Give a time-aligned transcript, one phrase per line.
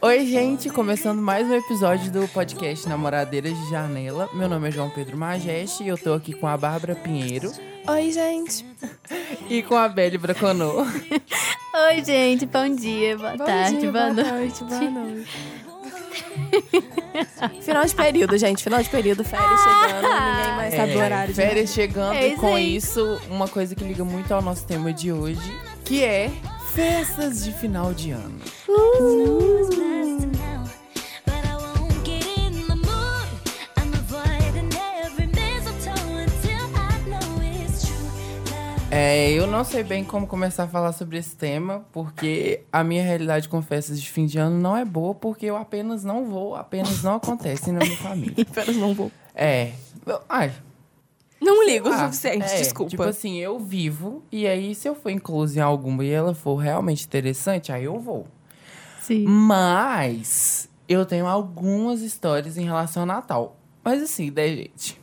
[0.00, 4.28] Oi, gente, começando mais um episódio do podcast Namoradeiras de Janela.
[4.32, 7.52] Meu nome é João Pedro Majeste e eu tô aqui com a Bárbara Pinheiro
[7.88, 8.64] Oi, gente.
[9.50, 10.82] e com a Belle Braconô.
[10.82, 14.64] Oi, gente, bom dia, boa Bom tarde, dia, boa, boa noite.
[14.64, 15.28] tarde, boa noite.
[17.62, 18.62] Final de período, gente.
[18.62, 20.02] Final de período, férias chegando.
[20.02, 21.34] Ninguém mais sabe o horário.
[21.34, 24.64] de É, Férias chegando É e com isso, uma coisa que liga muito ao nosso
[24.64, 25.40] tema de hoje,
[25.84, 26.30] que é
[26.72, 28.38] festas de final de ano.
[39.00, 43.00] É, eu não sei bem como começar a falar sobre esse tema, porque a minha
[43.00, 46.56] realidade com festas de fim de ano não é boa, porque eu apenas não vou,
[46.56, 48.44] apenas não acontece na minha família.
[48.50, 49.12] Apenas não vou.
[49.36, 49.70] É.
[50.28, 50.52] Ai,
[51.40, 52.90] Não ligo o ah, suficiente, é, desculpa.
[52.90, 56.56] Tipo assim, eu vivo, e aí se eu for inclusa em alguma e ela for
[56.56, 58.26] realmente interessante, aí eu vou.
[59.00, 59.24] Sim.
[59.28, 63.56] Mas eu tenho algumas histórias em relação ao Natal.
[63.84, 65.00] Mas assim, né, gente?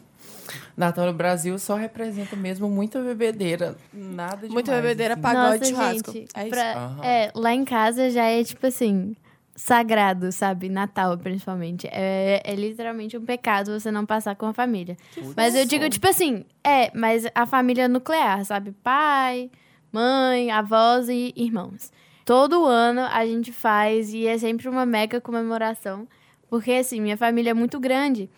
[0.78, 3.76] Natal no Brasil só representa mesmo muita bebedeira.
[3.94, 5.22] Nada de Muita bebedeira assim.
[5.22, 6.12] pagode Nossa, churrasco.
[6.12, 6.50] gente, É isso.
[6.50, 7.04] pra- Aham.
[7.06, 9.16] é, lá em casa já é tipo assim,
[9.56, 10.68] sagrado, sabe?
[10.68, 11.88] Natal, principalmente.
[11.92, 14.98] É, é literalmente um pecado você não passar com a família.
[15.36, 18.74] Mas eu digo, tipo assim, é, mas a família nuclear, sabe?
[18.84, 19.50] Pai,
[19.92, 21.92] mãe, avós e irmãos.
[22.26, 26.08] Todo ano a gente faz e é sempre uma mega comemoração.
[26.50, 28.30] Porque, assim, minha família é muito grande.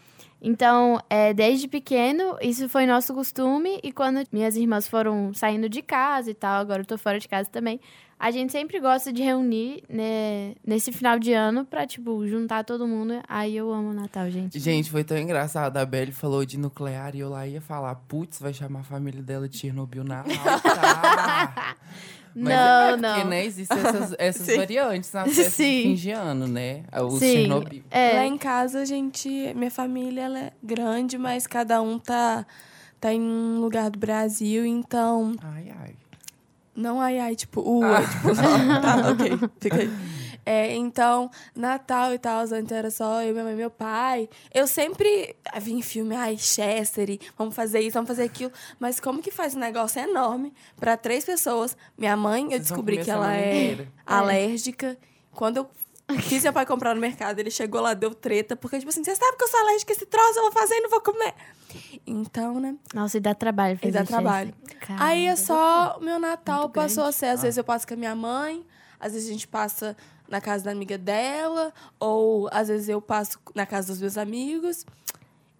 [0.41, 3.79] Então, é, desde pequeno, isso foi nosso costume.
[3.83, 7.27] E quando minhas irmãs foram saindo de casa e tal, agora eu tô fora de
[7.27, 7.79] casa também,
[8.19, 12.87] a gente sempre gosta de reunir né, nesse final de ano pra, tipo, juntar todo
[12.87, 13.21] mundo.
[13.27, 14.59] Aí eu amo o Natal, gente.
[14.59, 15.77] Gente, foi tão engraçado.
[15.77, 19.21] A Belle falou de nuclear e eu lá ia falar, putz, vai chamar a família
[19.21, 21.75] dela de Chernobyl na alta.
[22.39, 23.29] Mas Não, é porque, não.
[23.29, 25.81] né, existem essas, essas variantes nas festas de Sim.
[25.83, 26.83] fim de ano, né?
[27.01, 27.31] O Sim.
[27.33, 27.83] Chernobyl.
[27.89, 29.27] É, Lá em casa, a gente...
[29.55, 32.45] Minha família, ela é grande, mas cada um tá,
[32.99, 34.65] tá em um lugar do Brasil.
[34.65, 35.95] Então, Ai, ai.
[36.75, 38.35] Não ai ai, tipo, uh, é, tipo,
[38.81, 39.91] tá, ok, fica aí.
[40.49, 44.29] É, então, Natal e tal, antes era só eu, minha mãe e meu pai.
[44.53, 48.51] Eu sempre vi em filme, ai, Chester, e vamos fazer isso, vamos fazer aquilo.
[48.79, 51.75] Mas como que faz um negócio enorme pra três pessoas?
[51.97, 53.91] Minha mãe, eu Vocês descobri que a ela é inteira.
[54.05, 54.97] alérgica.
[55.33, 55.69] Quando eu
[56.21, 59.15] fiz meu pai comprar no mercado, ele chegou lá, deu treta, porque, tipo assim, você
[59.15, 61.33] sabe que eu sou alérgica a esse troço, eu vou fazer e não vou comer.
[62.05, 62.75] Então, né?
[62.93, 64.15] Nossa, e dá trabalho E fazer dá Chester.
[64.21, 64.53] trabalho.
[64.79, 65.03] Caramba.
[65.05, 67.17] Aí é só meu Natal Muito passou a grande.
[67.17, 67.25] ser.
[67.27, 68.65] Às vezes eu passo com a minha mãe,
[68.99, 69.95] às vezes a gente passa
[70.27, 74.85] na casa da amiga dela, ou às vezes eu passo na casa dos meus amigos.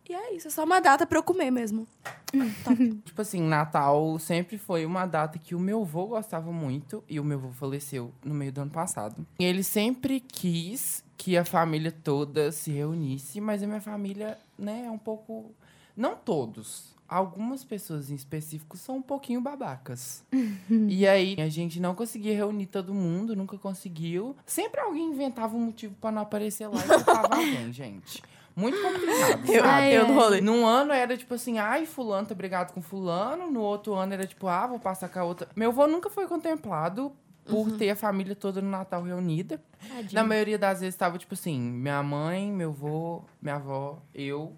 [0.09, 1.85] E é isso, é só uma data pra eu comer mesmo.
[3.03, 7.03] Tipo assim, Natal sempre foi uma data que o meu avô gostava muito.
[7.09, 9.27] E o meu avô faleceu no meio do ano passado.
[9.37, 13.41] E ele sempre quis que a família toda se reunisse.
[13.41, 15.51] Mas a minha família, né, é um pouco...
[15.97, 16.95] Não todos.
[17.09, 20.23] Algumas pessoas em específico são um pouquinho babacas.
[20.87, 24.35] e aí, a gente não conseguia reunir todo mundo, nunca conseguiu.
[24.45, 28.21] Sempre alguém inventava um motivo pra não aparecer lá e culpava alguém, gente.
[28.55, 29.93] Muito complicado, Eu, sabe?
[29.93, 30.41] Eu rolê.
[30.41, 33.49] Num ano era tipo assim, ai, fulano tá brigado com fulano.
[33.51, 35.47] No outro ano era tipo, ah, vou passar com a outra.
[35.55, 37.11] Meu avô nunca foi contemplado
[37.45, 39.61] por ter a família toda no Natal reunida.
[39.87, 40.13] Tadinho.
[40.13, 44.53] Na maioria das vezes tava tipo assim, minha mãe, meu avô, minha avó, eu,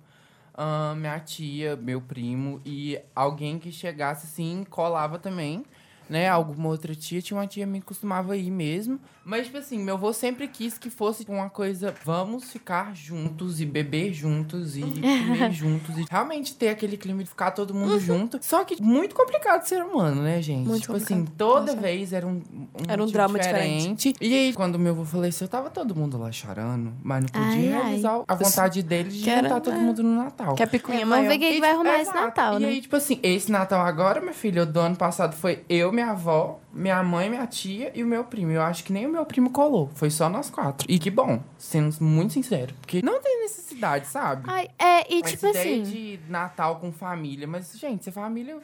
[0.60, 5.64] ahn, minha tia, meu primo e alguém que chegasse assim, colava também.
[6.10, 9.00] Né, alguma outra tia, tinha uma tia que costumava ir mesmo.
[9.24, 13.66] Mas, tipo assim, meu avô sempre quis que fosse uma coisa, vamos ficar juntos e
[13.66, 14.82] beber juntos e
[15.28, 15.96] comer juntos.
[16.00, 18.40] E realmente ter aquele clima de ficar todo mundo junto.
[18.42, 20.68] Só que muito complicado ser humano, né, gente?
[20.68, 21.38] Muito tipo assim, complicado.
[21.38, 21.78] toda Nossa.
[21.78, 22.42] vez era um, um
[22.88, 24.14] Era um motivo drama diferente.
[24.20, 26.92] E aí, quando meu avô faleceu, tava todo mundo lá chorando.
[27.04, 27.84] Mas não podia Ai, ai.
[27.84, 29.80] realizar a vontade deles de Que era- juntar todo é.
[29.80, 30.56] mundo no Natal.
[30.56, 31.30] Que a picuinha É, vamos maior.
[31.30, 32.20] ver quem que vai arrumar esse Exato.
[32.26, 32.68] Natal, E né?
[32.70, 36.60] aí, tipo assim, esse Natal agora, minha filha, do ano passado foi eu, minha avó,
[36.72, 38.52] minha mãe, minha tia e o meu primo.
[38.52, 39.90] Eu acho que nem o meu primo colou.
[39.94, 40.90] Foi só nós quatro.
[40.90, 42.74] E que bom, sendo muito sincero.
[42.80, 44.44] Porque não tem necessidade, sabe?
[44.48, 45.92] Ai, é, e Essa tipo ideia assim.
[45.92, 47.46] de Natal com família.
[47.48, 48.58] Mas, gente, se a família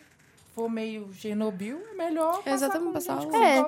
[0.55, 3.65] for meio Chernobyl, é melhor passar Exatamente, com passar gente É.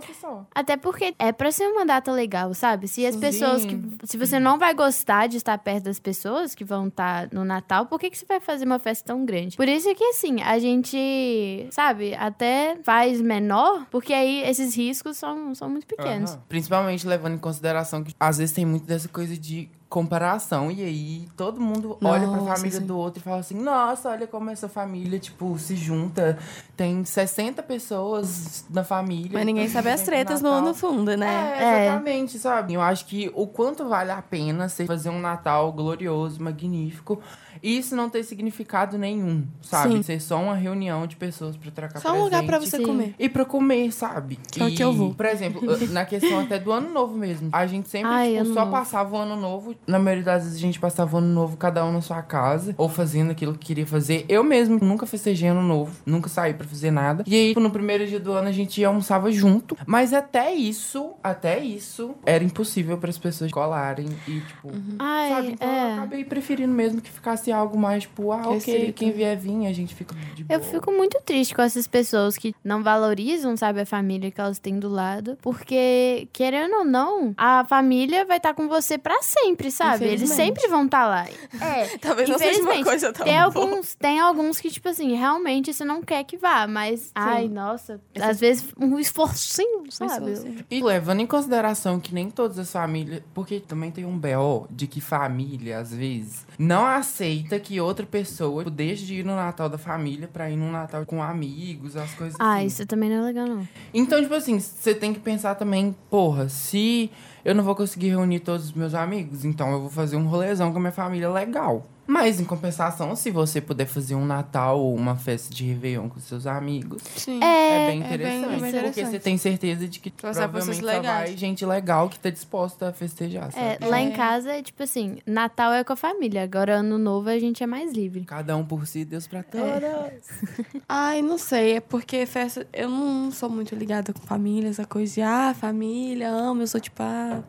[0.56, 2.88] Até porque é pra ser uma data legal, sabe?
[2.88, 3.22] Se as Sim.
[3.22, 3.78] pessoas que.
[4.06, 7.86] Se você não vai gostar de estar perto das pessoas que vão estar no Natal,
[7.86, 9.58] por que, que você vai fazer uma festa tão grande?
[9.58, 15.54] Por isso que, assim, a gente, sabe, até faz menor, porque aí esses riscos são,
[15.54, 16.32] são muito pequenos.
[16.32, 16.44] Aham.
[16.48, 20.70] Principalmente levando em consideração que às vezes tem muito dessa coisa de comparação.
[20.72, 22.86] E aí todo mundo olha pra Nossa, família sim.
[22.86, 26.38] do outro e fala assim: nossa, olha como essa família, tipo, se junta.
[26.76, 29.32] Tem 60 pessoas na família.
[29.34, 31.54] Mas ninguém todo sabe as tretas no, no fundo, né?
[31.58, 31.86] É, É.
[31.88, 32.74] exatamente, sabe?
[32.74, 37.20] Eu acho que o quanto vale a pena você fazer um Natal glorioso, magnífico,
[37.64, 39.94] e isso não ter significado nenhum, sabe?
[39.96, 40.04] Sim.
[40.04, 42.84] Ser só uma reunião de pessoas pra trocar Só um lugar pra você Sim.
[42.84, 43.16] comer.
[43.18, 44.38] E pra comer, sabe?
[44.52, 45.16] Que é E, que eu vou.
[45.16, 47.50] Por exemplo, na questão até do ano novo mesmo.
[47.52, 48.72] A gente sempre, Ai, tipo, só novo.
[48.72, 49.74] passava o ano novo.
[49.86, 52.74] Na maioria das vezes a gente passava o ano novo, cada um na sua casa.
[52.78, 54.26] Ou fazendo aquilo que queria fazer.
[54.28, 55.96] Eu mesmo nunca festejei ano novo.
[56.06, 57.24] Nunca saí pra fazer nada.
[57.28, 59.78] E aí, tipo, no primeiro dia do ano, a gente almoçava junto.
[59.86, 64.08] Mas até isso, até isso, era impossível para as pessoas colarem.
[64.28, 64.72] E, tipo...
[65.00, 65.48] Ai, Sabe?
[65.54, 65.94] Então eu é.
[65.94, 68.94] acabei preferindo mesmo que ficasse algo mais, tipo, ah, ok, Restrito.
[68.94, 70.60] quem vier vir, a gente fica de boa.
[70.60, 74.60] Eu fico muito triste com essas pessoas que não valorizam, sabe, a família que elas
[74.60, 75.38] têm do lado.
[75.42, 80.06] Porque, querendo ou não, a família vai estar com você pra sempre, sabe?
[80.06, 81.26] Eles sempre vão estar lá.
[81.62, 83.46] É, Talvez não seja uma coisa tão Tem boa.
[83.46, 87.12] alguns, tem alguns que, tipo assim, realmente você não quer que vá, mas.
[87.16, 88.00] Ai, nossa.
[88.20, 90.32] Às vezes um esforcinho, sabe?
[90.32, 90.66] esforcinho.
[90.70, 93.22] E levando em consideração que nem todas as famílias.
[93.34, 98.64] Porque também tem um BO de que família, às vezes, não aceita que outra pessoa
[98.64, 102.14] tipo, deixe de ir no Natal da família pra ir no Natal com amigos, as
[102.14, 102.66] coisas Ah, assim.
[102.66, 103.68] isso também não é legal, não.
[103.94, 107.12] Então, tipo assim, você tem que pensar também, porra, se
[107.48, 110.70] eu não vou conseguir reunir todos os meus amigos, então eu vou fazer um rolezão
[110.74, 111.88] com a minha família legal.
[112.08, 116.20] Mas, em compensação, se você puder fazer um Natal ou uma festa de Réveillon com
[116.20, 117.40] seus amigos, Sim.
[117.44, 118.46] É, é bem é bem- interessante.
[118.46, 119.10] é bem porque interessante.
[119.12, 122.90] você tem certeza de que Vai ser provavelmente só vai gente legal que tá disposta
[122.90, 123.78] a festejar, sabe?
[123.84, 124.16] É, lá em É.
[124.16, 127.68] casa é tipo assim, Natal é com a família, agora ano novo a gente é
[127.68, 128.24] mais livre.
[128.26, 129.68] Cada um por si, Deus pra todos.
[130.88, 131.74] Ai, não sei.
[131.78, 132.66] É porque festa.
[132.72, 136.62] Eu não sou muito ligada com família, essa coisa de, ah, família, amo.
[136.62, 137.44] Eu sou tipo, ah,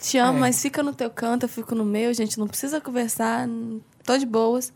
[0.00, 0.40] te amo, É.
[0.40, 2.12] mas fica no teu canto, eu fico no meu.
[2.14, 3.48] Gente, não precisa conversar,
[4.06, 4.72] tô de boas.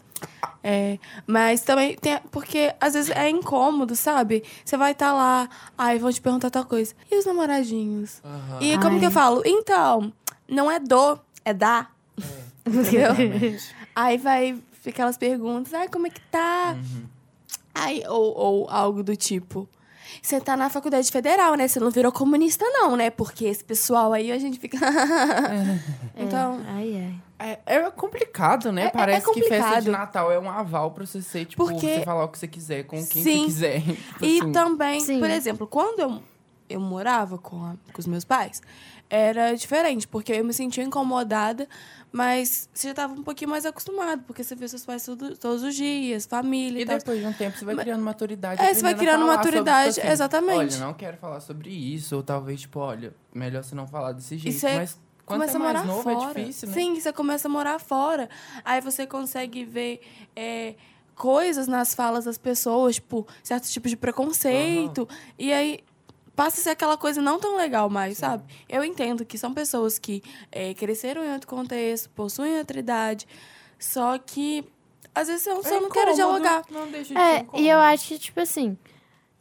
[0.62, 2.19] É, mas também tem.
[2.31, 4.44] Porque às vezes é incômodo, sabe?
[4.62, 5.49] Você vai estar lá,
[5.79, 6.94] ai, vão te perguntar tal coisa.
[7.11, 8.21] E os namoradinhos?
[8.23, 8.59] Aham.
[8.61, 8.99] E como Ai.
[9.00, 9.43] que eu falo?
[9.47, 10.12] Então,
[10.47, 11.88] não é do, é da.
[12.67, 13.12] Entendeu?
[13.12, 13.75] Exatamente.
[13.94, 16.75] Aí vai aquelas perguntas, ai, como é que tá?
[16.77, 17.05] Uhum.
[17.75, 19.69] Ai, ou, ou algo do tipo.
[20.22, 21.66] Você tá na faculdade federal, né?
[21.68, 23.10] Você não virou comunista, não, né?
[23.10, 24.78] Porque esse pessoal aí a gente fica.
[26.16, 26.60] então.
[26.66, 26.96] É, ai,
[27.38, 27.58] ai.
[27.66, 28.82] É, é complicado, né?
[28.84, 29.82] É- é Parece que festa complicado.
[29.84, 32.46] de Natal é um aval pra você ser, tipo, Porque- você falar o que você
[32.48, 33.38] quiser, com quem Sim.
[33.44, 33.80] você quiser.
[33.82, 34.52] Tipo E assim.
[34.52, 35.18] também, Sim.
[35.20, 36.22] por exemplo, quando eu,
[36.68, 38.60] eu morava com, a- com os meus pais,
[39.10, 41.68] era diferente, porque eu me sentia incomodada,
[42.12, 45.62] mas você já tava um pouquinho mais acostumado, porque você vê seus pais tudo- todos
[45.64, 46.96] os dias, família e, E tal.
[46.98, 48.62] depois de um tempo você vai criando maturidade.
[48.62, 50.74] É, você vai criando falar maturidade, sobre, tipo assim, exatamente.
[50.74, 52.14] Olha, não quero falar sobre isso.
[52.16, 54.58] Ou talvez, tipo, olha, melhor você não falar desse jeito.
[54.58, 56.40] você Mas quando começa você é a morar novo fora.
[56.40, 56.74] é difícil, né?
[56.74, 58.28] Sim, você começa a morar fora.
[58.64, 60.00] Aí você consegue ver
[60.34, 60.74] é,
[61.14, 65.08] coisas nas falas das pessoas, tipo, certos tipos de preconceito.
[65.38, 65.80] E aí
[66.35, 68.44] passa a ser aquela coisa não tão legal mais, sabe?
[68.69, 73.27] Eu entendo que são pessoas que é, cresceram em outro contexto, possuem outra idade,
[73.79, 74.65] só que
[75.15, 76.62] às vezes eu só É não quero dialogar.
[76.71, 78.77] Não deixa de É, e eu acho que, tipo assim,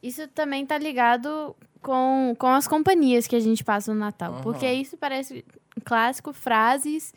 [0.02, 4.34] isso também tá ligado com, com as companhias que a gente passa no Natal.
[4.34, 4.42] Aham.
[4.42, 5.46] Porque isso parece
[5.78, 7.14] um clássico, frases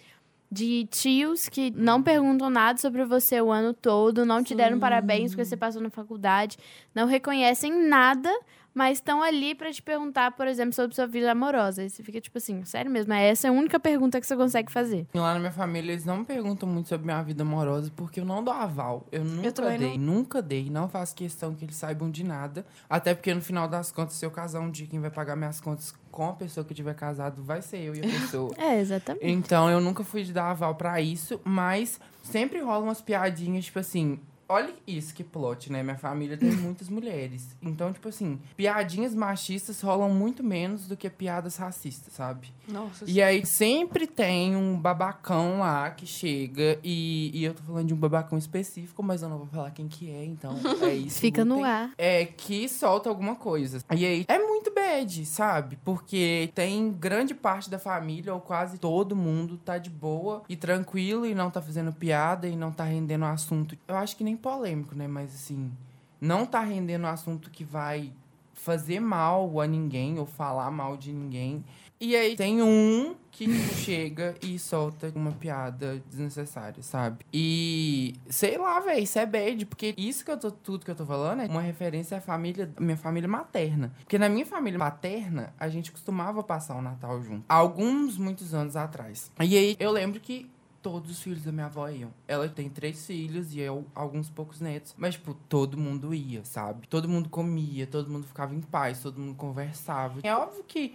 [0.51, 5.31] de tios que não perguntam nada sobre você o ano todo, não te deram parabéns
[5.31, 6.59] porque você passou na faculdade,
[6.95, 8.31] não reconhecem nada,
[8.75, 11.83] mas estão ali pra te perguntar, por exemplo, sobre sua vida amorosa.
[11.83, 14.71] E você fica tipo assim, sério mesmo, essa é a única pergunta que você consegue
[14.73, 15.07] fazer.
[15.13, 18.21] E Lá na minha família, eles não me perguntam muito sobre minha vida amorosa, porque
[18.21, 19.07] eu não dou aval.
[19.13, 20.71] Eu nunca também dei, nunca dei.
[20.71, 22.65] Não faço questão que eles saibam de nada.
[22.89, 25.61] Até porque, no final das contas, se eu casar um dia, quem vai pagar minhas
[25.61, 28.53] contas com a pessoa que tiver casado vai ser eu e a pessoa.
[28.63, 29.27] É, exatamente.
[29.27, 33.79] Então, eu nunca fui de dar aval pra isso, mas sempre rolam umas piadinhas, tipo
[33.79, 34.21] assim.
[34.53, 35.83] Olha isso que plot, né?
[35.83, 37.57] Minha família tem muitas mulheres.
[37.63, 42.53] Então, tipo assim, piadinhas machistas rolam muito menos do que piadas racistas, sabe?
[42.69, 47.87] Nossa, E aí sempre tem um babacão lá que chega e, e eu tô falando
[47.87, 51.19] de um babacão específico, mas eu não vou falar quem que é, então é isso.
[51.19, 51.91] Fica no ar.
[51.97, 53.79] É que solta alguma coisa.
[53.95, 55.79] E aí é muito bad, sabe?
[55.83, 61.25] Porque tem grande parte da família, ou quase todo mundo, tá de boa e tranquilo
[61.25, 63.77] e não tá fazendo piada e não tá rendendo assunto.
[63.89, 65.09] Eu acho que nem polêmico, né?
[65.09, 65.73] Mas assim,
[66.21, 68.13] não tá rendendo assunto que vai
[68.53, 71.65] fazer mal a ninguém ou falar mal de ninguém.
[72.01, 77.25] E aí tem um que tipo, chega e solta uma piada desnecessária, sabe?
[77.33, 80.97] E sei lá, velho, isso é bad, porque isso que eu tô, tudo que eu
[80.97, 83.93] tô falando é uma referência à família, minha família materna.
[84.01, 87.45] Porque na minha família materna, a gente costumava passar o Natal junto.
[87.49, 89.31] Alguns, muitos anos atrás.
[89.41, 90.51] E aí eu lembro que
[90.83, 92.13] todos os filhos da minha avó iam.
[92.27, 94.95] Ela tem três filhos e eu alguns poucos netos.
[94.99, 96.87] Mas, tipo, todo mundo ia, sabe?
[96.89, 100.21] Todo mundo comia, todo mundo ficava em paz, todo mundo conversava.
[100.23, 100.95] É óbvio que,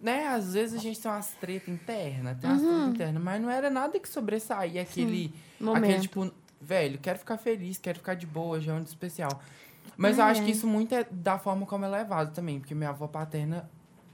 [0.00, 3.48] né, às vezes a gente tem umas treta interna, tem umas treta interna, mas não
[3.48, 5.84] era nada que sobressaía aquele, Momento.
[5.84, 6.30] aquele, tipo,
[6.60, 9.40] velho, quero ficar feliz, quero ficar de boa, já é um dia especial.
[9.96, 12.90] Mas eu acho que isso muito é da forma como é levado também, porque minha
[12.90, 13.68] avó paterna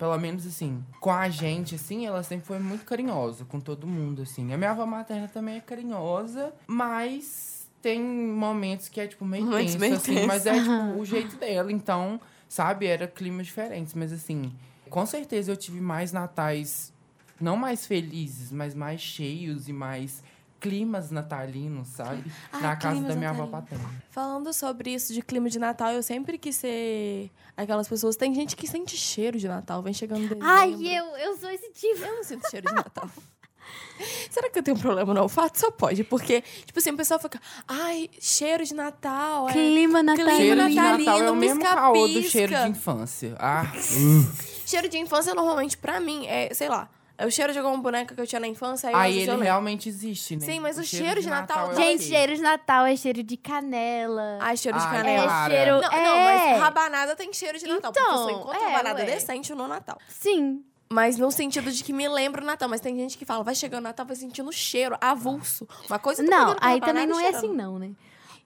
[0.05, 4.21] pelo menos assim, com a gente, assim, ela sempre foi muito carinhosa com todo mundo,
[4.21, 4.53] assim.
[4.53, 9.73] A minha avó materna também é carinhosa, mas tem momentos que é, tipo, meio Momentos
[9.73, 10.15] tenso, meio assim.
[10.17, 10.27] tenso.
[10.27, 10.71] Mas é, tipo,
[11.01, 11.73] o jeito dela.
[11.73, 13.95] Então, sabe, era climas diferentes.
[13.95, 14.53] Mas, assim,
[14.91, 16.93] com certeza eu tive mais natais,
[17.41, 20.23] não mais felizes, mas mais cheios e mais
[20.65, 22.25] climas natalinos, sabe?
[22.51, 23.83] Ah, Na casa da minha avó natalinos.
[23.83, 24.03] paterna.
[24.11, 28.17] Falando sobre isso de clima de Natal, eu sempre quis ser aquelas pessoas.
[28.17, 30.47] Tem gente que sente cheiro de Natal, vem chegando dezembro.
[30.49, 32.03] Ai, eu, eu sou esse tipo.
[32.03, 33.11] Eu não sinto cheiro de Natal.
[34.31, 35.59] Será que eu tenho um problema no olfato?
[35.59, 39.51] Só pode, porque, tipo assim, o pessoal fica, ai, cheiro de Natal.
[39.51, 39.53] É...
[39.53, 40.37] Clima natalino.
[40.37, 43.37] Cheiro de natalino, Natal é o mesmo caô do cheiro de infância.
[43.39, 43.71] Ah,
[44.67, 46.89] Cheiro de infância, normalmente, pra mim, é, sei lá,
[47.23, 48.89] o cheiro de alguma boneca que eu tinha na infância.
[48.89, 50.45] Aí, Aí ele realmente existe, né?
[50.45, 54.39] Sim, mas o cheiro de Natal- é Gente, cheiro de Natal é cheiro de canela.
[54.41, 55.47] Ai, cheiro de Ai, canela.
[55.47, 55.81] é cheiro.
[55.81, 56.05] Não, é.
[56.05, 56.17] não,
[56.51, 57.93] mas rabanada tem cheiro de Natal.
[57.93, 59.07] porque eu só Então, encontro é, rabanada ué.
[59.07, 59.99] decente no Natal.
[60.09, 60.65] Sim.
[60.93, 62.69] Mas no sentido de que me lembra o Natal.
[62.69, 65.67] Mas tem gente que fala, vai chegando o Natal, vai sentindo cheiro, avulso.
[65.89, 67.37] Uma coisa eu tô Não, aí rabanada também não é cheirando.
[67.45, 67.91] assim, não, né?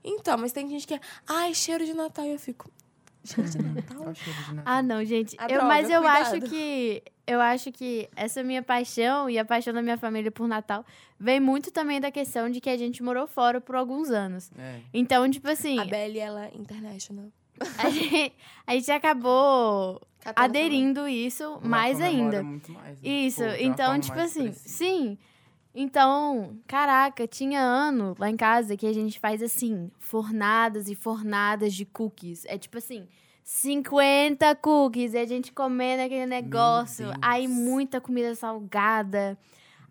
[0.05, 2.25] Então, mas tem gente que é, ai, cheiro de Natal.
[2.25, 2.71] E eu fico,
[3.25, 4.01] cheiro de Natal?
[4.09, 4.75] o cheiro de Natal.
[4.75, 5.37] Ah, não, gente.
[5.39, 6.23] A Eu- droga, mas eu cuidado.
[6.23, 7.03] acho que.
[7.27, 10.83] Eu acho que essa minha paixão e a paixão da minha família por Natal
[11.21, 14.51] vem muito também da questão de que a gente morou fora por alguns anos.
[14.59, 14.81] É.
[14.95, 17.27] Então, tipo assim, A Belly, ela é international.
[17.77, 18.33] a gente,
[18.67, 22.43] a gente acabou Catando aderindo isso Lá mais ainda.
[22.43, 23.09] muito mais, né?
[23.09, 24.69] Isso, Tipo, de uma então, tipo assim, expressiva.
[24.79, 25.19] sim.
[25.81, 31.73] Então, caraca, tinha ano lá em casa que a gente faz assim, fornadas e fornadas
[31.73, 32.45] de cookies.
[32.47, 33.07] É tipo assim,
[33.45, 37.07] 50 cookies, e a gente comendo aquele negócio.
[37.23, 39.39] Aí muita comida salgada.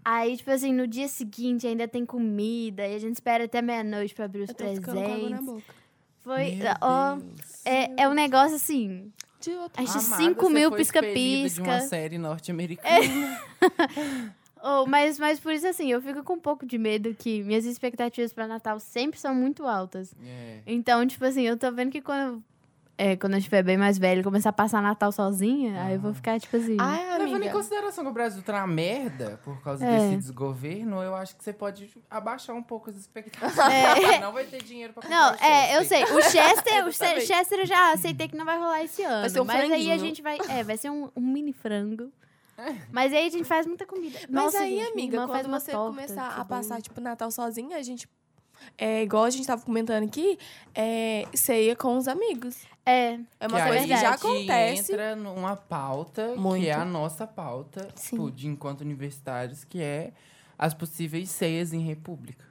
[0.03, 4.13] Aí, tipo assim, no dia seguinte ainda tem comida, e a gente espera até meia-noite
[4.13, 5.45] pra abrir os Eu tô ficando com água na presentes.
[5.45, 5.75] boca.
[6.21, 7.61] Foi, Meu ó, Deus.
[7.65, 9.11] é, é um negócio assim.
[9.39, 11.87] De outro A gente Amada, 5 você mil foi expelida de uma pisca-pisca.
[11.87, 13.41] série norte-americana.
[14.63, 17.65] Oh, mas, mas por isso, assim, eu fico com um pouco de medo que minhas
[17.65, 20.13] expectativas pra Natal sempre são muito altas.
[20.25, 20.59] É.
[20.65, 22.41] Então, tipo assim, eu tô vendo que quando,
[22.97, 25.99] é, quando eu estiver bem mais velho e começar a passar Natal sozinha, aí eu
[25.99, 26.77] vou ficar, tipo assim.
[26.79, 29.99] Ai, Levando em consideração que o Brasil tá na merda por causa É.
[29.99, 33.57] desse desgoverno, eu acho que você pode abaixar um pouco as expectativas.
[33.57, 34.19] É.
[34.21, 36.03] Não vai ter dinheiro pra comprar Não, é, eu sei.
[36.05, 36.91] O Chester, o.
[36.91, 39.29] Chester eu já aceitei que não vai rolar esse ano.
[39.29, 39.99] ser um mas aí a franguinho.
[39.99, 40.37] gente vai.
[40.49, 42.11] É, vai ser um, um mini frango.
[42.91, 44.19] Mas aí a gente faz muita comida.
[44.29, 47.77] Mas Nossa, aí, gente, amiga, quando uma você torta começar a passar, tipo, Natal sozinha,
[47.77, 48.07] a gente.
[48.75, 50.37] É igual a gente tava comentando aqui,
[50.73, 52.65] é ceia com os amigos.
[52.83, 53.19] É.
[53.39, 54.91] É Que uma aí coisa que já que acontece.
[54.93, 56.63] entra numa pauta Muito.
[56.63, 58.15] que é a nossa pauta Sim.
[58.15, 60.11] tipo, de enquanto universitários, que é
[60.57, 62.45] as possíveis ceias em república.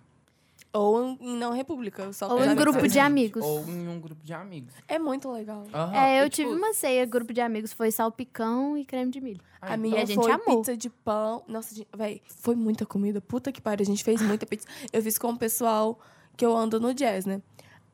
[0.78, 2.12] Ou em não república.
[2.12, 3.44] Só Ou em grupo de amigos.
[3.44, 4.72] Ou em um grupo de amigos.
[4.86, 5.64] É muito legal.
[5.72, 9.10] Aham, É, eu e, tipo, tive uma ceia, grupo de amigos, foi salpicão e creme
[9.10, 9.40] de milho.
[9.60, 10.58] ai, A minha a gente foi amou.
[10.58, 11.42] pizza de pão.
[11.48, 13.20] Nossa, véi, foi muita comida.
[13.20, 13.82] Puta que pariu.
[13.82, 14.66] A gente fez muita pizza.
[14.92, 15.98] Eu fiz com o pessoal
[16.36, 17.40] que eu ando no jazz, né?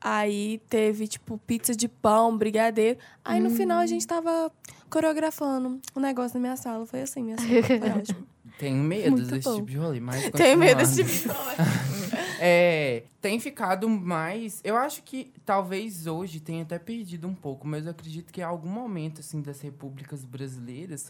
[0.05, 2.99] Aí teve, tipo, pizza de pão, brigadeiro.
[3.23, 4.51] Aí no final a gente tava
[4.89, 6.85] coreografando um negócio na minha sala.
[6.85, 7.63] Foi assim, minha sala.
[7.63, 8.27] Foi ótimo.
[8.59, 9.55] Tenho medo Muito desse bom.
[9.55, 12.12] tipo de rolê, mas Tenho medo desse tipo de coisa.
[12.45, 14.59] É, tem ficado mais.
[14.65, 18.43] Eu acho que talvez hoje tenha até perdido um pouco, mas eu acredito que em
[18.43, 21.09] algum momento assim das repúblicas brasileiras,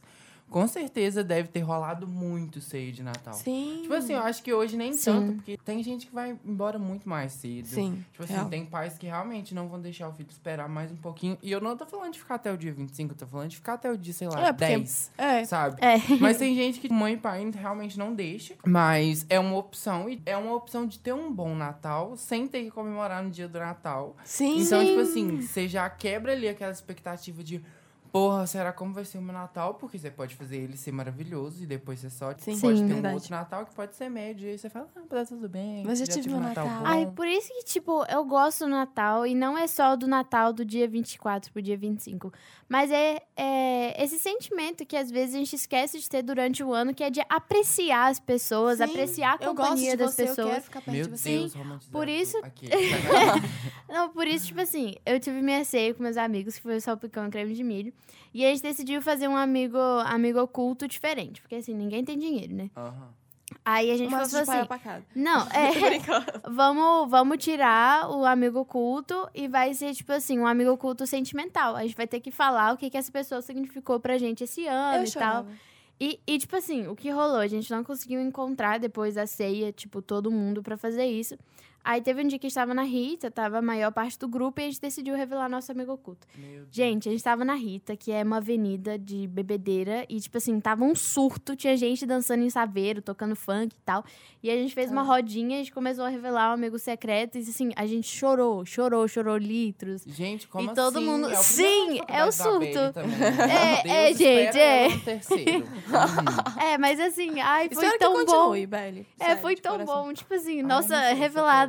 [0.53, 3.33] com certeza deve ter rolado muito ceia de Natal.
[3.33, 3.79] Sim.
[3.81, 5.03] Tipo assim, eu acho que hoje nem Sim.
[5.12, 7.65] tanto, porque tem gente que vai embora muito mais cedo.
[7.67, 8.05] Sim.
[8.12, 8.50] Tipo assim, real.
[8.50, 11.38] tem pais que realmente não vão deixar o filho esperar mais um pouquinho.
[11.41, 13.55] E eu não tô falando de ficar até o dia 25, eu tô falando de
[13.55, 15.12] ficar até o dia, sei lá, É, porque- 10.
[15.17, 15.43] É.
[15.43, 15.83] Sabe?
[15.83, 15.98] É.
[16.19, 18.53] Mas tem gente que mãe e pai realmente não deixa.
[18.63, 20.07] Mas é uma opção.
[20.07, 23.48] E é uma opção de ter um bom Natal sem ter que comemorar no dia
[23.48, 24.15] do Natal.
[24.24, 24.60] Sim.
[24.62, 27.63] Então, tipo assim, você já quebra ali aquela expectativa de.
[28.13, 29.74] Porra, será como vai ser o meu Natal?
[29.74, 32.60] Porque você pode fazer ele ser maravilhoso e depois você só Sim.
[32.60, 32.88] pode Sim.
[32.88, 33.13] ter Verdade.
[33.13, 34.48] um outro Natal que pode ser médio.
[34.48, 35.84] E aí você fala, ah, tá tudo bem.
[35.84, 36.67] Mas já tive um Natal.
[36.67, 36.82] bom.
[36.86, 40.53] Ai, por isso que, tipo, eu gosto do Natal e não é só do Natal
[40.53, 42.32] do dia 24 pro dia 25.
[42.70, 46.72] Mas é, é esse sentimento que às vezes a gente esquece de ter durante o
[46.72, 50.27] ano, que é de apreciar as pessoas, Sim, apreciar a eu companhia das você, eu
[50.27, 50.50] pessoas.
[50.51, 51.29] quero ficar perto Meu de você.
[51.39, 51.91] Deus, romantizado.
[51.91, 52.67] por isso- Aqui,
[53.89, 56.82] Não, por isso, tipo assim, eu tive minha ceia com meus amigos, que foi o
[56.82, 57.93] salpicão e creme de milho.
[58.33, 61.41] E a gente decidiu fazer um amigo, amigo oculto diferente.
[61.41, 62.69] Porque assim, ninguém tem dinheiro, né?
[62.75, 63.13] Aham.
[63.63, 64.65] Aí a gente Mas falou assim.
[64.67, 65.05] pra casa.
[65.15, 66.00] Não, é.
[66.50, 71.75] vamos, vamos tirar o amigo oculto e vai ser, tipo assim, um amigo oculto sentimental.
[71.75, 74.65] A gente vai ter que falar o que, que essa pessoa significou pra gente esse
[74.67, 75.45] ano Eu e tal.
[76.00, 77.38] E, e, tipo assim, o que rolou?
[77.38, 81.38] A gente não conseguiu encontrar depois da ceia, tipo, todo mundo pra fazer isso.
[81.84, 84.28] Aí teve um dia que a gente tava na Rita, tava a maior parte do
[84.28, 86.25] grupo, e a gente decidiu revelar nosso amigo oculto.
[86.38, 86.68] Meu Deus.
[86.72, 90.60] Gente, a gente tava na Rita, que é uma avenida de bebedeira, e, tipo assim,
[90.60, 94.04] tava um surto, tinha gente dançando em saveiro, tocando funk e tal.
[94.42, 97.42] E a gente fez uma rodinha, a gente começou a revelar o amigo secreto, e
[97.42, 100.04] assim, a gente chorou, chorou, chorou litros.
[100.06, 101.06] Gente, como E todo assim?
[101.06, 102.94] mundo- É Sim, é o surto.
[102.94, 103.18] Também.
[103.20, 104.88] Meu É, é, gente, é.
[104.88, 106.62] Uhum.
[106.62, 108.32] É, mas assim, ai, foi Espero tão que bom.
[108.32, 109.08] continue, Belly.
[109.20, 110.04] É, Sério, foi tão coração.
[110.06, 110.13] bom.
[110.13, 111.13] Tipo assim, Ai, nossa, sei,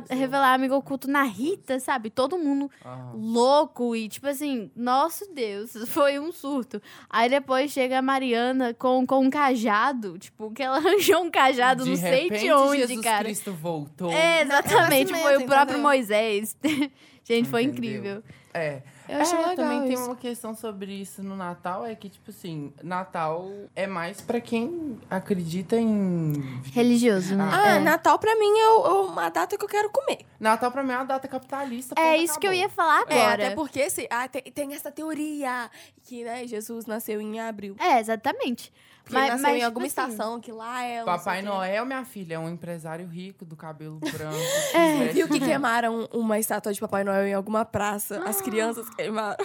[0.09, 2.09] revelar, amigo oculto na Rita, sabe?
[2.09, 3.11] Todo mundo Aham.
[3.15, 6.81] louco e, tipo assim, nosso Deus, foi um surto.
[7.09, 11.83] Aí depois chega a Mariana com, com um cajado, tipo, que ela arranjou um cajado,
[11.83, 13.23] De não sei repente, de onde, Jesus cara.
[13.23, 14.11] Cristo voltou.
[14.11, 15.81] É, exatamente, foi o próprio entendeu?
[15.81, 16.57] Moisés.
[17.27, 17.89] Gente, foi Entendeu?
[17.91, 18.23] incrível.
[18.53, 18.83] É.
[19.07, 20.05] Eu achei é, legal também tem isso.
[20.05, 24.99] uma questão sobre isso no Natal, é que, tipo assim, Natal é mais pra quem
[25.09, 26.33] acredita em...
[26.73, 27.49] Religioso, né?
[27.51, 27.79] Ah, é.
[27.79, 30.19] Natal pra mim é, o- é uma data que eu quero comer.
[30.39, 31.95] Natal pra mim é uma data capitalista.
[31.97, 32.63] É isso que eu acabou.
[32.67, 33.45] ia falar É, agora.
[33.47, 35.69] até porque se, ah, tem, tem essa teoria
[36.03, 37.75] que né, Jesus nasceu em abril.
[37.79, 38.71] É, exatamente.
[39.05, 41.03] Porque ele nasceu em tipo alguma assim, estação que lá é.
[41.03, 41.45] Papai o.
[41.45, 44.35] Noel, minha filha, é um empresário rico do cabelo branco.
[44.75, 45.07] É.
[45.07, 48.21] que Viu que queimaram uma estátua de Papai Noel em alguma praça?
[48.27, 49.37] As crianças queimaram.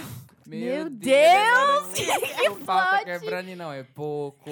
[0.47, 1.93] Meu Deus!
[1.95, 3.05] que Não falta plot!
[3.05, 4.51] quebrando, não, é pouco.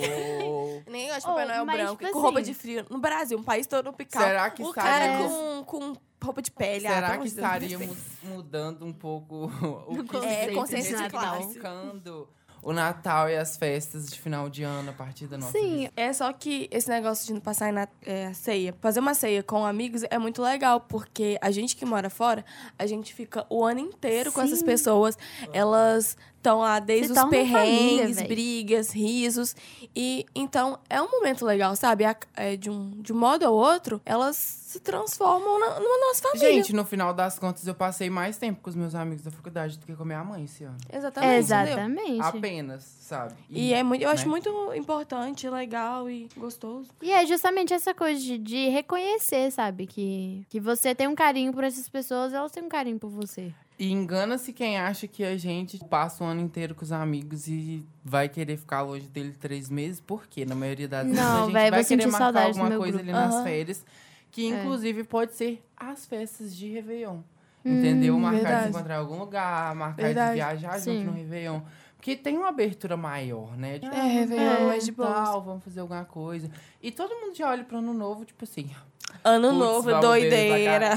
[0.87, 1.97] Nem eu acho Oh, Papai Noel mas, branco.
[1.97, 2.87] tipo com roupa assim- de frio.
[2.89, 4.23] No Brasil, um país todo tropical.
[4.23, 5.19] Será que O estaria- cara É.
[5.19, 6.87] com, com roupa de pele.
[6.87, 9.47] ah, Será pelo que Deus, estaríamos mudando um pouco
[9.89, 12.29] o que de consciência de significando
[12.63, 15.93] o Natal e as festas de final de ano a partir da nossa Sim, vida?
[15.97, 20.03] É só que esse negócio de passar na é, ceia, fazer uma ceia com amigos
[20.11, 22.45] é muito legal, porque a gente que mora fora,
[22.79, 24.65] a gente fica o ano inteiro com essas Sim.
[24.67, 25.17] pessoas.
[25.53, 28.29] Elas estão lá desde Se os família, perrengues, véi.
[28.29, 29.55] brigas, risos.
[29.95, 32.05] E então é um momento legal, sabe?
[32.35, 36.53] É, de, um, de um modo ou outro, elas se transformam na, numa nossa família.
[36.53, 39.79] Gente, no final das contas, eu passei mais tempo com os meus amigos da faculdade
[39.79, 40.77] do que com a minha mãe esse ano.
[40.93, 41.45] Exatamente.
[41.45, 41.67] entendeu?
[41.67, 42.23] exatamente.
[42.23, 43.35] Apenas, sabe?
[43.51, 44.31] E é muito, eu acho né?
[44.31, 46.89] muito importante, legal e gostoso.
[47.03, 49.87] E é justamente essa coisa de, de reconhecer, sabe?
[49.87, 53.53] Que, que você tem um carinho por essas pessoas, elas têm um carinho por você.
[53.79, 57.87] E engana-se quem acha que a gente passa o ano inteiro com os amigos e
[58.05, 60.01] vai querer ficar longe dele três meses.
[60.01, 60.45] Por quê?
[60.45, 62.99] Na maioria das vezes a gente véi, vai querer marcar alguma coisa grupo.
[62.99, 63.45] ali nas Aham.
[63.45, 63.87] férias.
[64.33, 64.61] Que É.
[64.61, 67.21] inclusive pode ser as festas de Réveillon.
[67.65, 68.19] Entendeu?
[68.19, 68.63] Marcar de verdade.
[68.65, 70.31] se encontrar em algum lugar, marcar Verdade.
[70.31, 70.99] de viajar Sim.
[70.99, 71.61] junto no Réveillon.
[71.97, 73.79] Porque tem uma abertura maior, né?
[73.79, 75.09] Tipo, É, Réveillon é mais de boa.
[75.13, 76.51] tal, vamos fazer alguma coisa.
[76.83, 78.71] E todo mundo já olha pro ano novo, tipo assim,
[79.25, 80.89] Ano Putz, novo, o doideira.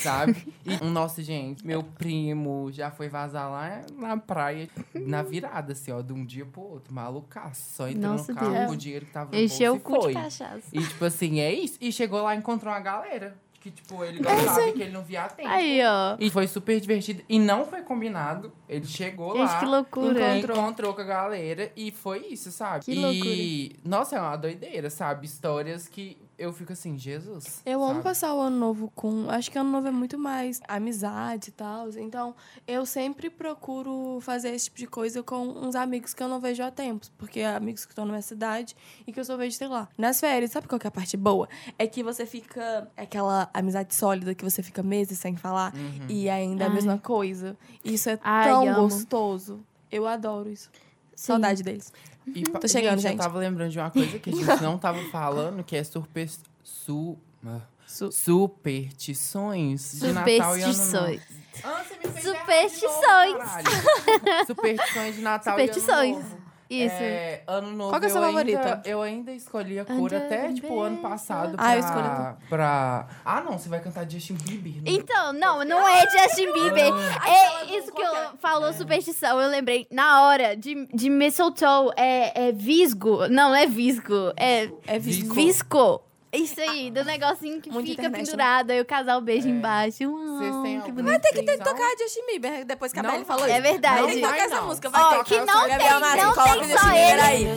[0.00, 0.54] Sabe?
[0.64, 6.00] E, nossa, gente, meu primo já foi vazar lá na praia, na virada, assim, ó,
[6.00, 6.92] de um dia pro outro.
[6.94, 7.70] Malucaço.
[7.76, 8.66] Só entrou Nossa, no carro Deus.
[8.66, 10.14] com o dinheiro que tava no Encheu o cu e foi.
[10.14, 10.62] de cachaça.
[10.72, 11.76] E, tipo assim, é isso.
[11.80, 13.36] E chegou lá e encontrou uma galera.
[13.60, 15.48] Que, tipo, ele gostava que ele não via há tempo.
[15.48, 16.16] Aí, ó.
[16.20, 17.22] E foi super divertido.
[17.28, 18.52] E não foi combinado.
[18.68, 19.58] Ele chegou Gente, lá.
[19.58, 20.36] que loucura.
[20.36, 20.56] Encontrou.
[20.58, 22.84] encontrou com a galera e foi isso, sabe?
[22.84, 25.26] Que e, nossa, é uma doideira, sabe?
[25.26, 27.60] Histórias que eu fico assim, Jesus.
[27.66, 28.04] Eu amo sabe?
[28.04, 29.28] passar o ano novo com.
[29.28, 31.88] Acho que ano novo é muito mais amizade e tal.
[31.98, 32.34] Então,
[32.66, 36.62] eu sempre procuro fazer esse tipo de coisa com uns amigos que eu não vejo
[36.62, 37.10] há tempos.
[37.18, 39.88] Porque é amigos que estão na minha cidade e que eu só vejo, sei lá.
[39.98, 41.48] Nas férias, sabe qual que é a parte boa?
[41.78, 42.88] É que você fica.
[42.96, 46.06] É aquela amizade sólida que você fica meses sem falar Uhum.
[46.08, 46.74] e ainda é a Ai.
[46.74, 47.56] mesma coisa.
[47.84, 48.82] Isso é Ai, tão amo.
[48.88, 49.60] gostoso.
[49.90, 50.70] Eu adoro isso.
[51.14, 51.32] Sim.
[51.32, 51.92] Saudade deles.
[52.34, 53.18] E, Tô chegando, Eu gente.
[53.18, 56.28] tava lembrando de uma coisa que a gente não tava falando, que é super,
[56.62, 60.74] su, ah, Su- superstições de Natal e Ano Novo.
[60.74, 61.22] Superstições.
[61.64, 63.32] Ah, você me fez Superstições.
[63.32, 64.46] de novo.
[64.46, 66.16] Superstições de Natal e Superstições.
[66.16, 66.47] Ano Novo.
[66.70, 66.94] Isso.
[66.98, 67.90] É, ano novo.
[67.90, 68.82] Qual que é a sua favorita?
[68.84, 71.56] eu ainda escolhi a cor Under até, tipo, o ano passado.
[71.56, 73.06] Pra, Ah, eu escolhi a pra.
[73.24, 74.74] Ah, não, você vai cantar Justin Bieber.
[74.74, 74.82] né?
[74.86, 76.92] Então, não, não é Justin Bieber.
[77.26, 79.40] É isso que eu falou superstição.
[79.40, 81.92] Eu lembrei na hora de, de mistletoe.
[81.96, 83.26] É, é visgo.
[83.28, 84.32] Não, não é visgo.
[84.36, 85.34] É, É visco.
[85.34, 86.02] visco.
[86.32, 88.26] Isso aí, do negocinho que Muito fica internet, né?
[88.26, 88.70] pendurado.
[88.70, 89.50] Aí o casal beija É.
[89.50, 89.96] embaixo.
[90.10, 91.20] Vocês Uau, têm que bonito.
[91.22, 93.50] Tem que ter que tocar Justin Bieber depois que a Não Belle falou vai.
[93.50, 93.58] isso.
[93.58, 94.06] É verdade.
[94.06, 94.66] Tem que tocar Vai essa não.
[94.66, 94.88] música.
[94.90, 95.24] Vai Ó, tocar.
[95.24, 95.78] que não tem-
[96.22, 97.20] não coloca tem o só ele.
[97.20, 97.48] aí.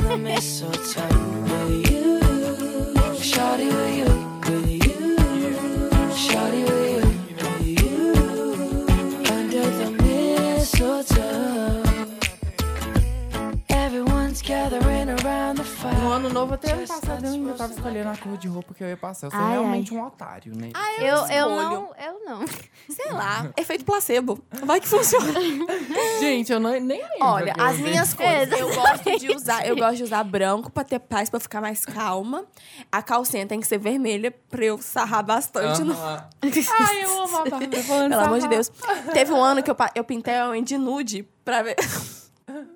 [16.82, 19.28] Ano passado, eu ainda tava escolhendo a cor de roupa que eu ia passar.
[19.28, 20.72] Eu sou Ai, realmente um otário, né?
[20.98, 21.56] Eu, eu escolho.
[21.56, 22.46] não, eu não.
[22.90, 24.44] Sei lá, efeito placebo.
[24.64, 25.32] Vai que funciona.
[26.20, 27.08] Gente, eu não, nem lembro.
[27.22, 30.84] Olha, eu as minhas cores, eu gosto de usar, eu gosto de usar branco pra
[30.84, 32.46] ter paz, pra ficar mais calma.
[32.92, 36.30] A calcinha tem que ser vermelha pra eu sarrar bastante no Aham.
[36.80, 38.48] Ai, eu amo a Bárbara falando Pelo amor de.
[38.48, 38.72] Deus.
[39.14, 41.76] Teve um ano que eu, eu pintei a unha de nude pra ver.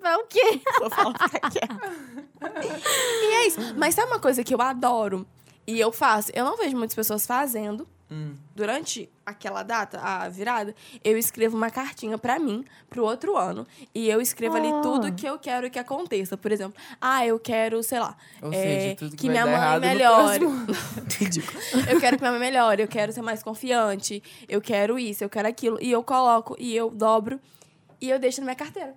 [0.06, 0.62] Mas o quê?
[0.80, 1.80] Vou falar ficar quieta.
[2.62, 3.60] E é isso.
[3.76, 5.26] Mas sabe uma coisa que eu adoro?
[5.65, 6.32] E eu faço?
[6.36, 7.88] Eu não vejo muitas pessoas fazendo.
[8.12, 8.36] Hum.
[8.56, 13.65] Durante aquela data, a virada, eu escrevo uma cartinha pra mim, pro outro ano.
[13.96, 14.82] E eu escrevo ali Oh.
[14.82, 16.38] tudo que eu quero que aconteça.
[16.38, 18.15] Por exemplo, ah, eu quero, sei lá.
[18.52, 20.46] É, seja, que, vai minha mãe melhore.
[21.89, 25.30] Eu quero que minha mãe melhore, eu quero ser mais confiante, eu quero isso, eu
[25.30, 25.80] quero aquilo.
[25.82, 27.39] E eu coloco, e eu dobro,
[28.00, 28.94] e eu deixo na minha carteira.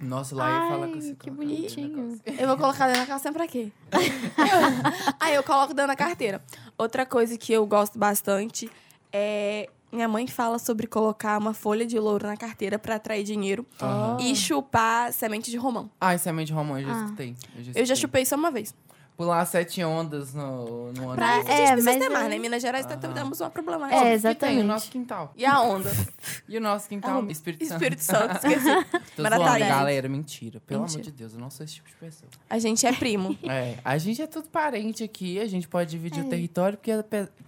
[0.00, 2.20] Nossa, lá Ai, com esse que bonitinho.
[2.26, 3.70] Eu vou colocar dentro da calcinha pra quê?
[5.20, 6.42] Aí eu coloco dentro da carteira.
[6.76, 8.70] Outra coisa que eu gosto bastante
[9.12, 9.68] é.
[9.92, 14.16] Minha mãe fala sobre colocar uma folha de louro na carteira pra atrair dinheiro Aham.
[14.20, 15.88] e chupar semente de romão.
[16.00, 17.04] Ai, semente romão, eu já Ah.
[17.04, 17.36] escutei.
[17.56, 18.74] Eu já, Eu já chupei só uma vez.
[19.16, 21.48] Pular sete ondas no, no ano Pra- novo.
[21.48, 22.36] a gente É, precisa mas ter mais, aí- né?
[22.36, 23.12] Em Minas Gerais Aham.
[23.12, 23.94] temos uma problemática.
[23.96, 24.62] É, Que tem o exatamente.
[24.64, 25.32] nosso quintal.
[25.36, 25.90] E a onda?
[26.48, 27.74] E o nosso quintal, Ah, Espírito Santo.
[27.82, 28.84] Espírito Santo, esqueci.
[29.16, 30.60] Tô zoando, galera, mentira.
[30.66, 31.00] Pelo Mentira.
[31.02, 32.28] amor de Deus, eu não sou esse tipo de pessoa.
[32.50, 33.38] A gente é primo.
[33.48, 36.26] É, a gente é tudo parente aqui, a gente pode dividir É.
[36.26, 36.92] o território, porque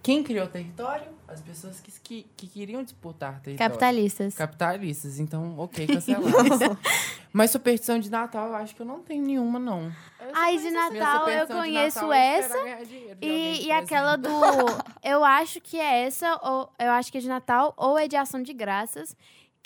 [0.01, 1.05] quem criou o território?
[1.27, 3.71] As pessoas que, que, que queriam disputar território.
[3.71, 4.35] Capitalistas.
[4.35, 6.79] Capitalistas, então, ok, cancelado.
[7.33, 9.91] Mas superstição de Natal, eu acho que eu não tenho nenhuma, não.
[10.33, 12.57] Ai, de Natal, eu conheço Natal essa
[13.21, 14.29] E, e aquela do.
[15.03, 18.15] Eu acho que é essa, ou eu acho que é de Natal, ou é de
[18.15, 19.15] ação de graças.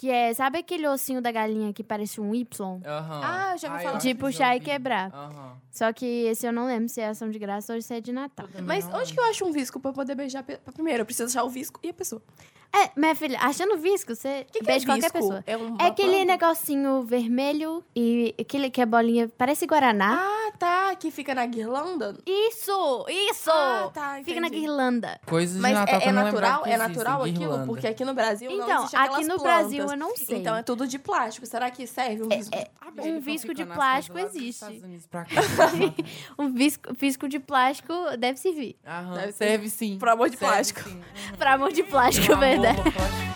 [0.01, 2.81] Que é, sabe aquele ossinho da galinha que parece um Y?
[2.83, 3.21] Aham.
[3.23, 3.97] Ah, eu já ouvi falar.
[3.99, 5.13] De já puxar e quebrar.
[5.13, 5.57] Aham.
[5.69, 8.11] Só que esse eu não lembro se é ação de graça ou se é de
[8.11, 8.47] Natal.
[8.65, 11.01] Mas onde que eu acho um visco pra eu poder beijar primeiro?
[11.01, 12.19] Eu preciso achar o visco e a pessoa.
[12.73, 15.17] É, minha filha, achando visco, você que, que beija é qualquer visco?
[15.17, 15.43] pessoa.
[15.45, 16.25] É, uma É aquele planta?
[16.25, 20.17] negocinho vermelho e aquele que é bolinha, parece Guaraná.
[20.21, 20.95] Ah, tá.
[20.95, 22.17] Que fica na guirlanda.
[22.25, 23.05] Isso!
[23.09, 23.51] Isso!
[23.51, 24.61] Ah, tá, Fica na entendi.
[24.61, 25.19] guirlanda.
[25.25, 26.63] Coisas de Mas Natal é, é não natural?
[26.65, 27.39] É natural aquilo?
[27.39, 27.65] guirlanda.
[27.65, 29.53] Porque aqui no Brasil não Então, existe aquelas aqui no plantas.
[29.61, 30.37] Brasil eu não sei.
[30.37, 31.45] Então é tudo de plástico.
[31.45, 32.55] Será que serve um visco?
[32.55, 34.65] Ah, um então visco de plástico existe.
[36.37, 38.75] Um visco, visco de plástico deve servir.
[38.85, 39.97] Aham, Deve ser serve sim.
[39.97, 40.81] pro amor de Serve plástico.
[40.89, 41.01] sim.
[41.37, 43.31] Pra amor de plástico, Pro amor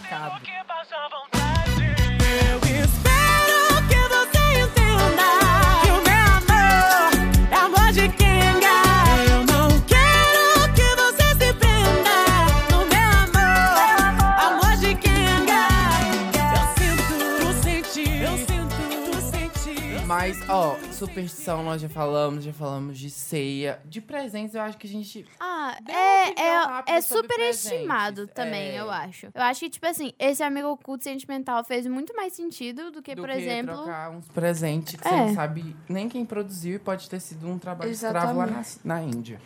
[20.95, 23.79] superstição nós já falamos, já falamos de ceia.
[23.86, 25.25] De presentes, eu acho que a gente.
[25.39, 28.34] Ah, é, é, é superestimado presentes.
[28.36, 28.79] também, É.
[28.79, 29.27] eu acho.
[29.34, 33.13] Eu acho que, tipo assim, esse amigo oculto sentimental fez muito mais sentido do que,
[33.15, 33.75] do por que exemplo.
[33.75, 35.12] trocar uns presentes que É.
[35.12, 38.63] você não sabe nem quem produziu e pode ter sido um trabalho escravo lá na,
[38.84, 39.39] na Índia.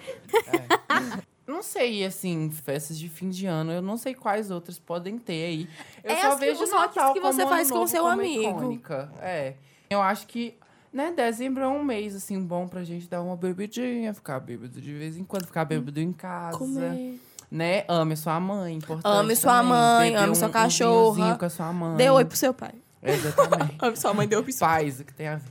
[0.47, 1.29] É.
[1.47, 5.45] Não sei, assim, festas de fim de ano, eu não sei quais outras podem ter
[5.45, 5.69] aí.
[6.03, 8.43] Eu É só que- vejo os roques Natal que você como faz com seu amigo.
[8.51, 9.11] icônica.
[9.19, 9.55] É.
[9.89, 10.55] Eu acho que,
[10.91, 14.93] né, dezembro é um mês, assim, bom pra gente dar uma bebidinha, ficar bêbado de
[14.93, 16.57] vez em quando, ficar bêbado em casa.
[16.57, 17.19] Comer.
[17.51, 17.83] Né?
[17.87, 19.69] Ame sua mãe, importante Ame sua também.
[19.69, 21.15] mãe, Beber ame sua um- um cachorra.
[21.15, 21.95] vinhozinho com a sua mãe.
[21.97, 22.73] Dê oi pro seu pai.
[23.01, 23.75] Exatamente.
[23.81, 25.43] Ame sua mãe, dê oi pro seu Pais, o que tem a ver.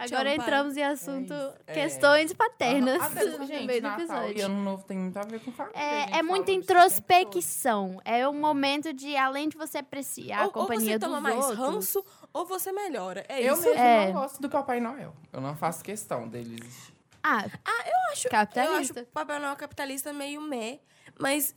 [0.00, 0.34] Agora Tchau, pai.
[0.36, 1.34] entramos em assunto
[1.66, 1.74] É.
[1.74, 4.44] questões paternas Até no gente, meio do Natal e episódio.
[4.46, 5.76] Ano Novo tem muito a ver com família.
[5.76, 8.00] a É, é muita introspecção.
[8.04, 11.20] É um momento de, além de você apreciar a ou, ou companhia você dos toma
[11.20, 11.58] mais outros.
[11.58, 13.24] ranço, ou você melhora.
[13.28, 13.40] É.
[13.42, 13.62] Eu isso.
[13.64, 14.06] mesmo É.
[14.06, 15.14] não gosto do Papai Noel.
[15.32, 16.94] Eu não faço questão dele existir.
[17.22, 19.00] Ah, Eu acho, Capitalista.
[19.00, 20.78] eu acho o Papai Noel capitalista meio meh,
[21.18, 21.54] mas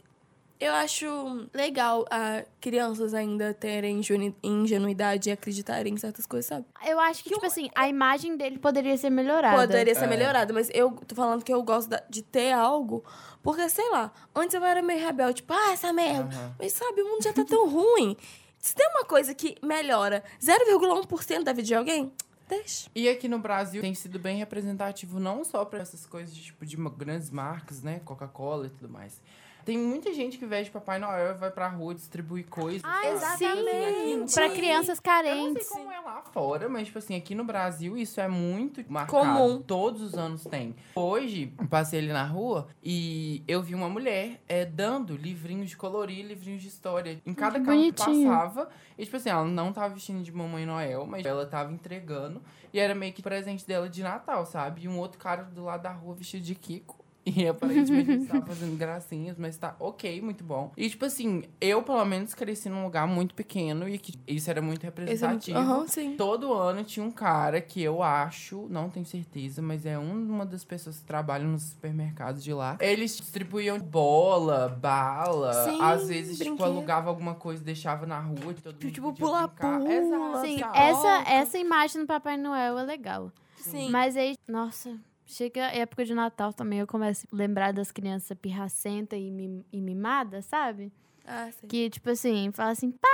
[0.64, 6.68] Eu acho legal a crianças ainda terem ingenu- ingenuidade e acreditarem em certas coisas, sabe?
[6.86, 9.58] Eu acho que, tipo assim, a imagem dele poderia ser melhorada.
[9.58, 10.08] Poderia ser É.
[10.08, 13.04] melhorada, mas eu tô falando que eu gosto da- de ter algo,
[13.42, 16.36] porque, sei lá, antes eu era meio rebelde, tipo, ah, essa merda.
[16.36, 16.56] Aham.
[16.60, 18.16] Mas sabe, o mundo já tá tão ruim.
[18.62, 22.13] Se tem uma coisa que melhora 0,1% da vida de alguém,
[22.47, 22.88] deixa.
[22.93, 26.63] E aqui no Brasil tem sido bem representativo não só pra essas coisas de, tipo
[26.63, 29.19] de grandes marcas, né, Coca-Cola e tudo mais.
[29.65, 32.82] Tem muita gente que veste Papai Noel e vai pra rua distribuir coisas.
[32.82, 33.08] Sim.
[33.08, 34.34] Exatamente.
[34.34, 35.67] Pra crianças Eu não carentes.
[35.67, 39.26] sei como é lá fora, mas, tipo assim, aqui no Brasil isso é muito marcado.
[39.26, 39.62] Comum.
[39.62, 40.76] Todos os anos tem.
[40.95, 46.26] Hoje, passei ali na rua e eu vi uma mulher é, dando livrinhos de colorir,
[46.26, 47.21] livrinhos de história.
[47.26, 48.30] Em cada Que carro que bonitinho.
[48.30, 48.69] passava.
[48.97, 52.41] E, tipo assim, ela não tava vestindo de Mamãe Noel, mas ela tava entregando.
[52.74, 54.84] E era meio que presente dela de Natal, sabe?
[54.84, 57.01] E um outro cara do lado da rua vestido de Kiko.
[57.26, 60.72] E aparentemente ele tava fazendo gracinhas, mas tá ok, muito bom.
[60.76, 64.62] E, tipo assim, eu pelo menos cresci num lugar muito pequeno e que isso era
[64.62, 65.58] muito é representativo.
[65.60, 66.16] Aham, sim.
[66.18, 70.46] Todo ano tinha um cara que eu acho, não tenho certeza, mas é um- uma
[70.46, 72.78] das pessoas que trabalham nos supermercados de lá.
[72.80, 76.66] Eles distribuíam bola, bala, Sim, às vezes, tipo, brinquedo.
[76.68, 78.54] alugava alguma coisa e deixava na rua.
[78.64, 79.80] Todo mundo Tipo, pula, brincar.
[79.80, 79.92] pula.
[79.94, 83.32] Exato, Sim, essa, essa imagem do Papai Noel é legal.
[83.58, 83.90] Sim.
[83.92, 84.98] Mas aí, nossa,
[85.34, 89.65] chega a época de Natal também, eu começo a lembrar das crianças pirracentas e, mim-
[89.72, 90.91] e mimadas, sabe?
[91.26, 91.70] Ah, sei.
[91.70, 93.10] Que, tipo assim, fala assim, pai,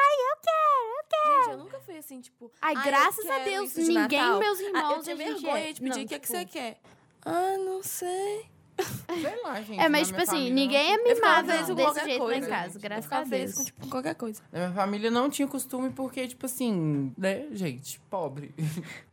[1.27, 2.51] Gente, eu nunca fui assim, tipo.
[2.61, 5.15] ai, "Ah, eu graças a quero Deus, de ninguém, Natal." meus Ah, irmãos, eu tinha
[5.15, 5.73] vergonha é.
[5.73, 6.79] de pedir o que, que tipo, você quer.
[7.25, 8.45] Ah, não sei.
[9.21, 9.79] Sei lá, gente.
[9.79, 11.73] É, mas tipo assim, família ninguém é Eu mimado desse
[12.05, 12.81] jeito lá em coisa, casa, gente.
[12.81, 13.55] graças eu a Deus.
[13.55, 14.41] com, tipo, qualquer coisa.
[14.51, 18.53] Na minha família não tinha costume porque, tipo assim, né, gente, pobre.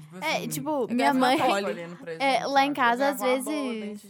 [0.00, 1.38] Tipo É, tipo, É minha mãe...
[2.18, 4.04] É, lá em casa, às vezes-.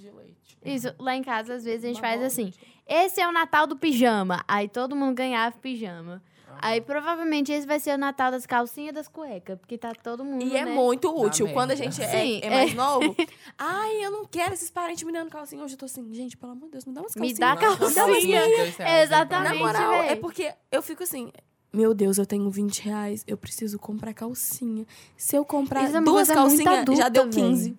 [0.64, 2.52] Isso, lá em casa, às vezes, a gente Uma faz assim,
[2.86, 4.44] esse é o Natal do pijama.
[4.46, 6.22] Aí todo mundo ganhava pijama.
[6.62, 10.22] Aí provavelmente esse vai ser o Natal das calcinhas e das cuecas, porque tá todo
[10.24, 10.72] mundo, E é né?
[10.74, 11.48] muito útil.
[11.52, 13.16] Quando a gente é, Sim, é mais novo.
[13.56, 15.62] Ai, eu não quero esses parentes me dando calcinha.
[15.62, 17.38] Hoje eu tô assim, gente, pelo amor de Deus, me dá umas Me calcinhas.
[17.38, 18.40] dá Não, só calcinha.
[18.42, 19.52] calcinha Na Exatamente.
[19.54, 19.58] mim.
[19.60, 20.08] moral, véi.
[20.08, 21.32] é porque eu fico assim.
[21.72, 24.84] Meu Deus, eu tenho 20 reais, eu preciso comprar calcinha.
[25.16, 27.32] Se eu comprar Isso é duas calcinhas, já adulta, deu véi.
[27.32, 27.68] 15.
[27.70, 27.76] Isso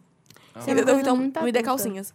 [0.55, 0.85] é uma Entendeu?
[0.95, 2.13] coisa Então, me dê calcinhas.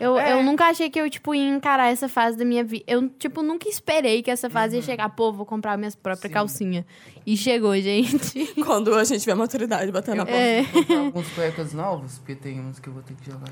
[0.00, 0.32] Eu, É.
[0.32, 2.84] eu nunca achei que eu, tipo, ia encarar essa fase da minha vida.
[2.86, 5.08] Eu, tipo, nunca esperei que essa fase ia chegar.
[5.10, 6.84] Pô, vou comprar minhas próprias calcinhas.
[7.26, 8.46] E chegou, gente.
[8.64, 10.64] Quando a gente tiver maturidade batendo Eu a posso É.
[10.64, 13.48] comprar alguns cuecas novos, porque tem uns que eu vou ter que jogar.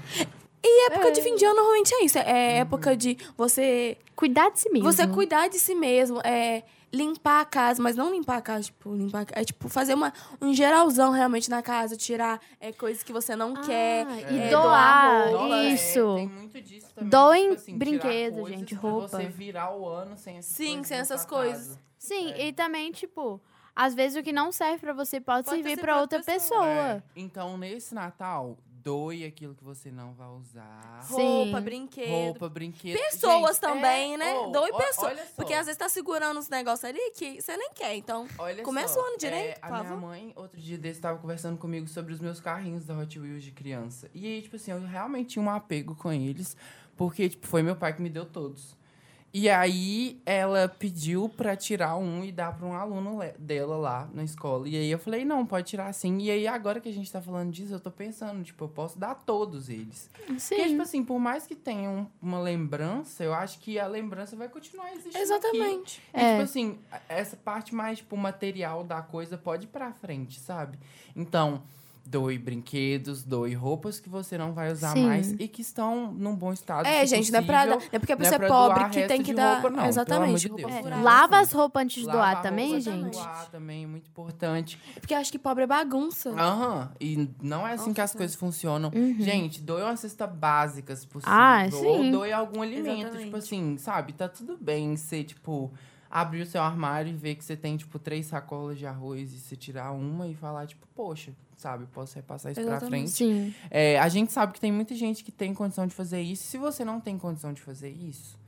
[0.64, 2.18] E época de fim de ano normalmente é isso.
[2.18, 4.90] É época de você Cuidar de si mesmo.
[4.90, 8.94] Você cuidar de si mesmo, é limpar a casa, mas não limpar a casa, tipo,
[8.94, 13.12] limpar a é tipo fazer uma, um geralzão realmente na casa, tirar é, coisas que
[13.12, 14.06] você não Ah, quer.
[14.32, 15.28] e é, doar.
[15.28, 15.42] roupa.
[15.48, 16.14] Nossa, é, isso.
[16.16, 17.10] tem muito disso também.
[17.10, 19.08] Doem tipo assim, brinquedo, gente, pra roupa.
[19.08, 21.66] você virar o ano sem essas Sim, coisas sem essas coisas.
[21.68, 21.80] casa.
[21.98, 22.46] Sim, É.
[22.48, 23.40] e também, tipo,
[23.74, 26.64] às vezes o que não serve pra você pode, Pode servir pra outra outra pessoa.
[26.66, 31.02] É, Então, nesse Natal, doe aquilo que você não vai usar.
[31.02, 31.14] Sim.
[31.14, 32.08] Roupa, brinquedo.
[32.08, 32.96] Roupa, brinquedo.
[32.96, 34.32] Pessoas Gente, também, é, né?
[34.32, 35.18] oh, Doe pessoas.
[35.34, 37.96] Porque às vezes tá segurando uns negócios ali que você nem quer.
[37.96, 41.00] Então, Olha Começa só, o ano direito, é, por A minha mãe, outro dia desse,
[41.00, 44.08] tava conversando comigo sobre os meus carrinhos da Hot Wheels de criança.
[44.14, 46.56] E aí, tipo assim, eu realmente tinha um apego com eles,
[46.96, 48.76] porque, tipo, foi meu pai que me deu todos.
[49.38, 54.24] E aí, ela pediu pra tirar um e dar pra um aluno dela lá na
[54.24, 54.66] escola.
[54.66, 56.16] E aí, eu falei, não, pode tirar sim.
[56.22, 58.98] E aí, agora que a gente tá falando disso, eu tô pensando, tipo, eu posso
[58.98, 60.08] dar todos eles.
[60.14, 60.68] Porque, Sim.
[60.68, 64.48] tipo assim, por mais que tenha um- uma lembrança, eu acho que a lembrança vai
[64.48, 66.00] continuar existindo exatamente.
[66.14, 66.30] E, É.
[66.30, 70.78] tipo assim, essa parte mais, tipo, material da coisa pode ir pra frente, sabe?
[71.14, 71.62] Então,
[72.06, 75.06] doe brinquedos, doe roupas que você não vai usar Sim.
[75.06, 76.86] mais e que estão num bom estado.
[76.86, 79.06] É, se gente, não é, pra, não é porque a é pessoa é pobre que
[79.06, 79.54] tem que dar.
[79.54, 80.46] roupa, não, pelo exatamente.
[80.46, 80.64] amor de.
[80.64, 80.96] É.
[81.02, 83.12] Lava as roupas antes de doar também, antes de gente.
[83.12, 84.78] Doar também é muito importante.
[85.00, 86.30] Porque eu acho que pobre é bagunça.
[86.30, 86.90] Aham.
[87.00, 88.18] E não é assim que as Nossa.
[88.18, 88.90] coisas funcionam.
[88.94, 89.16] Uhum.
[89.18, 91.34] Gente, doe uma cesta básica, se possível.
[91.34, 92.10] Ah, Ou sim.
[92.10, 92.98] doe algum alimento.
[92.98, 93.24] Exatamente.
[93.24, 94.12] Tipo assim, sabe?
[94.12, 95.72] Tá tudo bem você, tipo,
[96.10, 99.38] abrir o seu armário e ver que você tem, tipo, três sacolas de arroz e
[99.38, 101.86] você tirar uma e falar, tipo, poxa, sabe?
[101.86, 103.10] Posso repassar isso pra Exatamente.
[103.10, 103.10] frente.
[103.50, 103.54] Sim.
[103.70, 106.44] É, a gente sabe que tem muita gente que tem condição de fazer isso.
[106.44, 108.38] Se você não tem condição de fazer isso,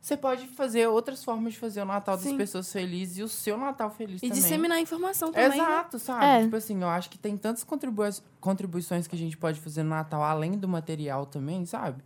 [0.00, 2.36] você pode fazer outras formas de fazer o Natal das Sim.
[2.36, 4.40] pessoas felizes e o seu Natal feliz E também.
[4.40, 5.48] disseminar informação também.
[5.50, 5.56] né?
[5.56, 6.24] Exato, sabe?
[6.24, 6.42] É.
[6.44, 9.90] Tipo assim, eu acho que tem tantas contribui- contribuições que a gente pode fazer no
[9.90, 12.02] Natal, além do material também, sabe?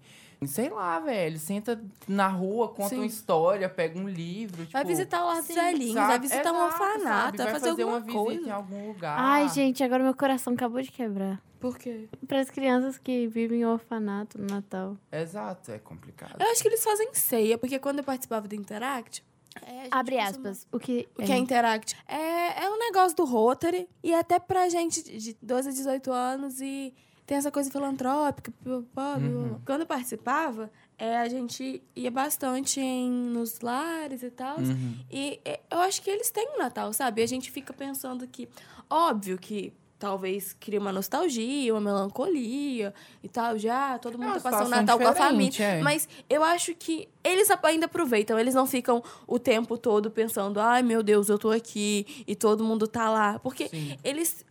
[0.46, 1.38] Sei lá, velho.
[1.38, 2.96] Senta na rua, conta Sim.
[2.96, 4.64] uma história, pega um livro.
[4.72, 6.08] Vai tipo, visitar o Lar dos Velhinhos, sabe?
[6.08, 7.36] vai visitar um Exato, orfanato, sabe?
[7.36, 8.48] vai fazer, uma alguma visita coisa.
[8.48, 9.16] em algum lugar.
[9.18, 11.40] Ai, gente, agora meu coração acabou de quebrar.
[11.60, 12.08] Por quê?
[12.26, 14.96] Para as crianças que vivem em orfanato no Natal.
[15.12, 16.36] Exato, é complicado.
[16.40, 19.22] Eu acho que eles fazem ceia, porque quando eu participava do Interact...
[19.66, 20.66] é, gente Abre costuma- aspas.
[20.72, 21.94] O que, O que é Interact?
[22.08, 26.62] É, é um negócio do Rotary e até pra gente de 12 a 18 anos
[26.62, 26.94] e
[27.30, 28.52] tem essa coisa filantrópica.
[28.66, 29.60] Uhum.
[29.64, 34.58] Quando eu participava, é, a gente ia bastante em, nos lares e tal.
[34.58, 34.96] Uhum.
[35.08, 37.20] E é, eu acho que eles têm um Natal, sabe?
[37.20, 38.48] E a gente fica pensando que,
[38.90, 44.50] óbvio que talvez cria uma nostalgia, uma melancolia e tal, já todo mundo É tá
[44.50, 45.64] passando Natal com a família.
[45.64, 45.80] é.
[45.82, 50.82] Mas eu acho que eles ainda aproveitam, eles não ficam o tempo todo pensando, ai
[50.82, 53.38] meu Deus, eu tô aqui e todo mundo tá lá.
[53.38, 53.96] Porque Sim.
[54.02, 54.44] eles.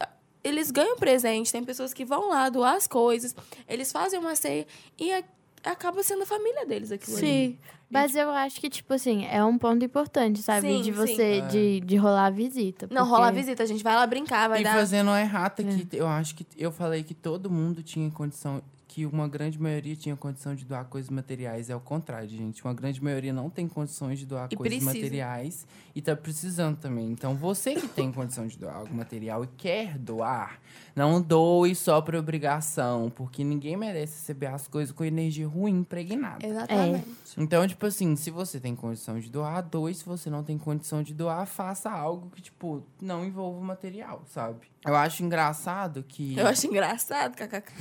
[0.44, 3.36] Eles ganham presente, tem pessoas que vão lá doar as coisas,
[3.68, 4.66] eles fazem uma ceia
[4.98, 5.24] e a-
[5.64, 7.26] acaba sendo a família deles aquilo ali.
[7.28, 7.58] Sim.
[7.92, 10.68] Mas eu acho que, tipo assim, é um ponto importante, sabe?
[10.68, 10.92] Sim, de sim.
[10.92, 11.42] você, É.
[11.48, 12.88] de, de rolar a visita.
[12.92, 14.76] Não, porque- rola a visita, a gente vai lá brincar, vai e dar.
[14.76, 18.62] fazendo uma errata que eu acho que eu falei que todo mundo tinha condição,
[19.00, 21.70] que uma grande maioria tinha condição de doar coisas materiais.
[21.70, 22.64] É o contrário, gente.
[22.64, 24.94] Uma grande maioria não tem condições de doar E coisas precisa.
[24.94, 27.10] materiais e tá precisando também.
[27.10, 30.60] Então, você que tem condição de doar algo material e quer doar,
[31.00, 36.46] não doe só por obrigação, porque ninguém merece receber as coisas com energia ruim impregnada.
[36.46, 37.08] Exatamente.
[37.38, 39.94] Então, tipo assim, se você tem condição de doar, doe.
[39.94, 44.24] Se você não tem condição de doar, faça algo que, tipo, não envolva o material,
[44.28, 44.68] sabe?
[44.86, 46.38] Eu acho engraçado que.
[46.38, 47.72] Eu acho engraçado, kkk.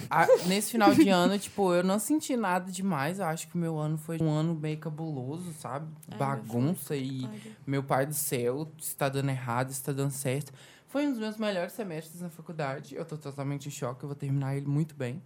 [0.46, 3.18] nesse final de ano, tipo, eu não senti nada demais.
[3.18, 5.88] Eu acho que o meu ano foi um ano meio cabuloso, sabe?
[6.08, 7.28] Ai, Bagunça e
[7.66, 10.52] meu pai do céu, está dando errado, está dando certo.
[10.88, 12.94] Foi um dos meus melhores semestres na faculdade.
[12.94, 15.22] Eu tô totalmente em choque, eu vou terminar ele muito bem.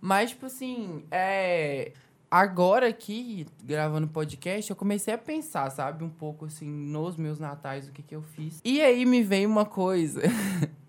[0.00, 1.92] Mas, tipo assim, é.
[2.28, 7.88] Agora aqui, gravando podcast, eu comecei a pensar, sabe, um pouco assim, nos meus natais,
[7.88, 8.60] o que que eu fiz.
[8.64, 10.22] E aí me veio uma coisa.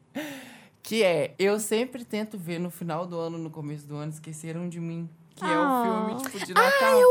[0.81, 4.67] que é, eu sempre tento ver no final do ano, no começo do ano, Esqueceram
[4.67, 5.07] de Mim.
[5.37, 5.81] Que é Ah.
[5.81, 6.99] o filme, tipo, de Natal.
[6.99, 7.09] eu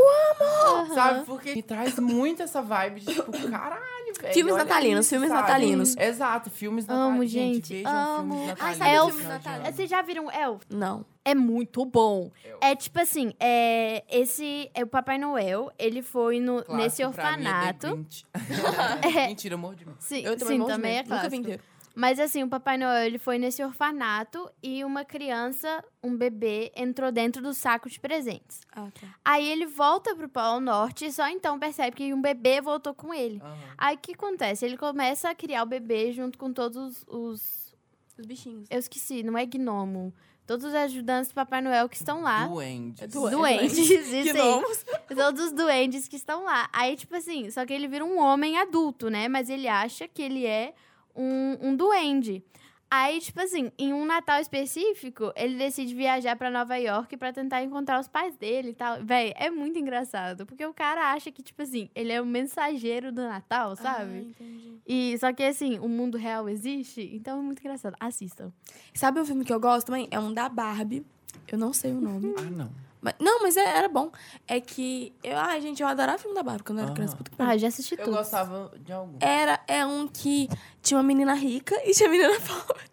[0.80, 0.94] amo!
[0.94, 1.24] Sabe?
[1.24, 3.80] Porque me traz muito essa vibe de, tipo, caralho,
[4.20, 4.34] velho.
[4.34, 5.40] Filmes olha natalinos, isso, filmes sabe?
[5.42, 5.96] natalinos.
[5.96, 7.30] Exato, filmes Amo, natalinos.
[7.30, 8.34] gente, vejam amo.
[8.34, 8.78] filmes Ai, natalinos.
[8.78, 9.06] sabe no o Elf.
[9.10, 9.66] filme final de natalino?
[9.68, 9.76] ano.
[9.76, 10.62] Vocês já viram Elf?
[10.68, 11.06] Não.
[11.24, 12.30] É muito bom.
[12.44, 12.58] Elf.
[12.60, 17.36] É tipo assim, é, esse é o Papai Noel, ele foi no, Clássico nesse pra
[17.36, 17.86] mim é orfanato.
[17.94, 18.26] Grinch.
[19.28, 19.96] Mentira, eu morro de medo.
[20.00, 21.10] Sim, Eu também sim também é medo.
[21.10, 21.42] Nunca vi clássico.
[21.42, 21.62] inteiro.
[21.98, 27.10] Mas assim, o Papai Noel, ele foi nesse orfanato e uma criança, um bebê, entrou
[27.10, 28.60] dentro do saco de presentes.
[28.70, 29.06] Ah, tá.
[29.24, 33.14] Aí ele volta pro Polo Norte e só então percebe que um bebê voltou com
[33.14, 33.40] ele.
[33.42, 33.56] Aham.
[33.78, 34.66] Aí o que acontece?
[34.66, 37.74] Ele começa a criar o bebê junto com todos os.
[38.18, 38.66] Os bichinhos.
[38.70, 40.12] Eu esqueci, não é gnomo.
[40.46, 42.46] Todos os ajudantes do Papai Noel que estão lá.
[42.46, 43.02] Duendes.
[43.02, 44.32] É du- Duendes, isso aí.
[44.32, 44.84] Gnomos.
[45.14, 46.68] Todos os duendes que estão lá.
[46.72, 49.28] Aí, tipo assim, só que ele vira um homem adulto, né?
[49.28, 50.72] Mas ele acha que ele é
[51.16, 52.42] um, um duende.
[52.88, 57.60] Aí, tipo assim, em um Natal específico, ele decide viajar pra Nova York pra tentar
[57.64, 59.02] encontrar os pais dele e tal.
[59.04, 60.46] Véi, é muito engraçado.
[60.46, 64.18] Porque o cara acha que, tipo assim, ele é o mensageiro do Natal, Ah, sabe?
[64.20, 64.78] entendi.
[64.86, 67.96] E só que assim, o mundo real existe, então é muito engraçado.
[67.98, 68.52] Assistam.
[68.94, 70.06] Sabe um filme que eu gosto também?
[70.12, 71.04] É um da Barbie.
[71.48, 72.34] Eu não sei o nome.
[72.38, 72.70] Ah, não.
[73.06, 74.10] Mas- não, mas é- era bom.
[74.48, 75.14] É que.
[75.22, 76.94] Eu, ai, gente, eu adorava filme da Barbie quando eu era Aham.
[76.96, 77.16] criança.
[77.16, 77.52] Puta que pariu.
[77.52, 78.16] Ah, já assisti Eu tudo.
[78.16, 79.16] gostava de algum.
[79.20, 80.48] Era, é um que
[80.82, 82.90] tinha uma menina rica e tinha uma menina pobre.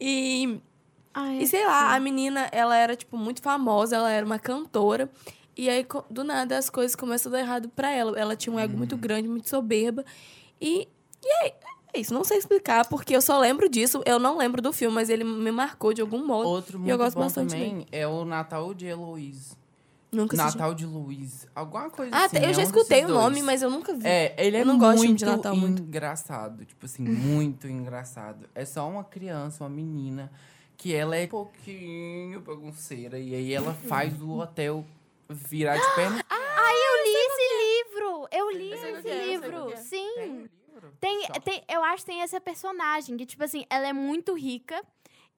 [0.00, 0.60] E,
[1.14, 5.08] Ai, e sei lá, a menina, ela era, tipo, muito famosa, ela era uma cantora.
[5.56, 8.18] E aí, do nada, as coisas começam a dar errado pra ela.
[8.18, 10.04] Ela tinha um ego muito grande, muito soberba.
[10.60, 10.88] E,
[11.22, 11.52] e aí,
[11.92, 12.12] é isso.
[12.14, 14.02] Não sei explicar, porque eu só lembro disso.
[14.06, 16.48] Eu não lembro do filme, mas ele me marcou de algum modo.
[16.48, 19.58] Outro E muito eu gosto bom bastante também é o Natal de Heloísa.
[20.12, 20.58] Nunca assisti.
[20.58, 21.46] Natal de Luiz.
[21.54, 22.38] Alguma coisa Ah, assim.
[22.38, 24.08] eu é já um escutei o nome, mas eu nunca vi.
[24.08, 25.82] É, ele é Eu não gosto de muito Natal muito.
[25.82, 26.64] engraçado.
[26.64, 28.48] Tipo assim, muito engraçado.
[28.52, 30.28] É só uma criança, uma menina,
[30.76, 33.20] que ela é um pouquinho bagunceira.
[33.20, 34.84] E aí ela faz o hotel
[35.28, 36.24] virar de perna.
[36.28, 38.28] Ai, eu li esse livro!
[38.32, 39.52] Eu li Eu sei esse qual que é, eu sei livro!
[39.52, 39.76] qual que é.
[39.76, 40.48] Sim!
[40.98, 41.19] Tem o livro?
[41.40, 44.82] Tem, eu acho que tem essa personagem que, tipo assim, ela é muito rica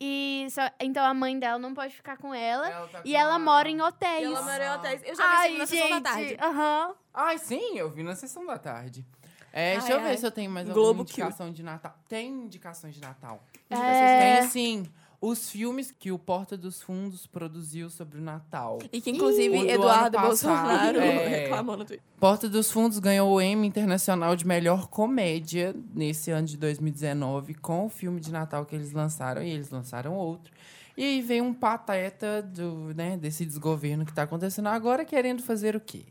[0.00, 2.68] e só, então a mãe dela não pode ficar com ela.
[2.68, 4.24] Ela tá e com ela a- mora em E hotéis.
[4.24, 5.02] ela mora em hotéis.
[5.05, 6.28] Eu já vi Ai, isso na sessão da tarde.
[6.28, 6.94] gente, aham.
[7.14, 9.07] Ai, sim, eu vi na sessão da tarde.
[9.52, 11.94] É, deixa Ai, eu ver se eu tenho mais Globo alguma indicação de Natal.
[12.09, 13.42] Tem indicações de Natal.
[13.70, 14.38] É.
[14.40, 18.80] Tem, sim, os filmes que o Porta dos Fundos produziu sobre o Natal.
[18.92, 21.28] E que, inclusive, O Eduardo Bolsonaro é.
[21.28, 22.04] reclamou no Twitter.
[22.18, 27.87] Porta dos Fundos ganhou o Emmy Internacional de Melhor Comédia nesse ano de 2019 com
[27.87, 29.40] o filme de Natal que eles lançaram.
[29.44, 30.52] E eles lançaram outro.
[30.96, 35.76] E aí vem um pateta do, né, desse desgoverno que tá acontecendo agora querendo fazer
[35.76, 36.02] o quê?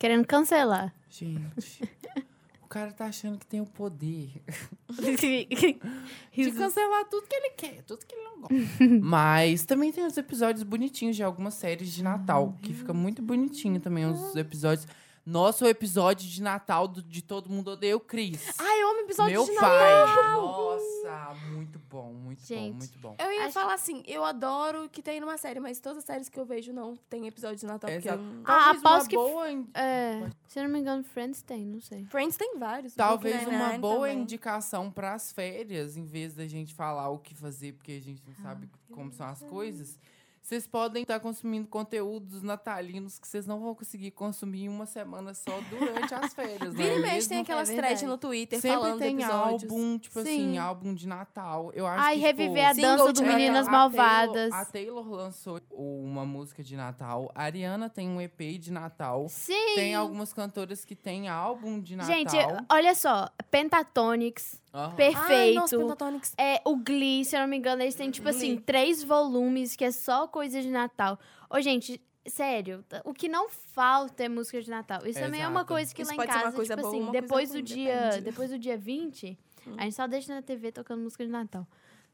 [0.00, 0.92] Querendo cancelar.
[1.08, 1.88] Gente,
[2.70, 4.30] cara tá achando que tem o poder
[6.32, 8.54] de cancelar tudo que ele quer, tudo que ele não gosta.
[9.02, 13.80] Mas também tem os episódios bonitinhos de algumas séries de Natal, que fica muito bonitinho
[13.80, 14.86] também os episódios.
[15.24, 18.54] Nosso episódio de Natal do- de Todo Mundo Odeia o Cris.
[18.58, 20.06] Ai, eu amo episódio Meu de pai.
[20.06, 20.42] Natal.
[20.42, 22.70] Nossa, muito bom, muito Gente.
[22.72, 23.16] bom, muito bom.
[23.18, 26.28] Eu ia Acho- falar assim, eu adoro que tem numa série, mas todas as séries
[26.30, 27.90] que eu vejo não tem episódio de Natal.
[27.90, 31.04] Porque eu- Ah, Talvez aposto uma que- boa in- É, se eu não me engano,
[31.04, 32.04] Friends tem, não sei.
[32.06, 32.94] Friends tem vários.
[32.94, 34.22] Talvez uma boa também.
[34.22, 38.22] indicação para as férias, em vez da gente falar o que fazer, porque a gente
[38.26, 39.98] não sabe como são as coisas.
[40.42, 45.32] Vocês podem estar consumindo conteúdos natalinos que vocês não vão conseguir consumir em uma semana
[45.34, 46.74] só durante as férias.
[46.74, 47.28] Vira não e é mexe, mesmo?
[47.28, 49.70] tem aquelas É threads no Twitter Sempre falando tem episódios.
[49.72, 50.28] álbum, tipo Sim.
[50.28, 51.70] assim, álbum de Natal.
[51.74, 53.26] Eu acho Ai, que, reviver a tipo, Single dança de do.
[53.28, 54.50] Meninas a Malvadas.
[54.50, 57.30] Taylor, a Taylor lançou uma música de Natal.
[57.34, 59.26] A Ariana tem um EP de Natal.
[59.28, 59.74] Sim!
[59.76, 62.12] Tem algumas cantoras que têm álbum de Natal.
[62.14, 62.36] Gente,
[62.68, 63.28] olha só.
[63.50, 64.94] Pentatonics, Aham.
[64.96, 65.28] perfeito.
[65.28, 66.32] Ai, nossa, Pentatonix.
[66.36, 69.84] É, o Glee, se eu não me engano, eles têm, tipo assim, três volumes que
[69.84, 71.18] é só coisa de Natal.
[71.48, 75.06] Ô, gente, sério, o que não falta é música de Natal.
[75.06, 76.82] Isso também é uma coisa que Isso lá em pode ser uma casa, coisa tipo
[76.82, 78.20] boa, assim, uma coisa depois ruim, do dia, depende.
[78.22, 79.38] depois do dia 20,
[79.76, 81.66] a gente só deixa na TV tocando música de Natal.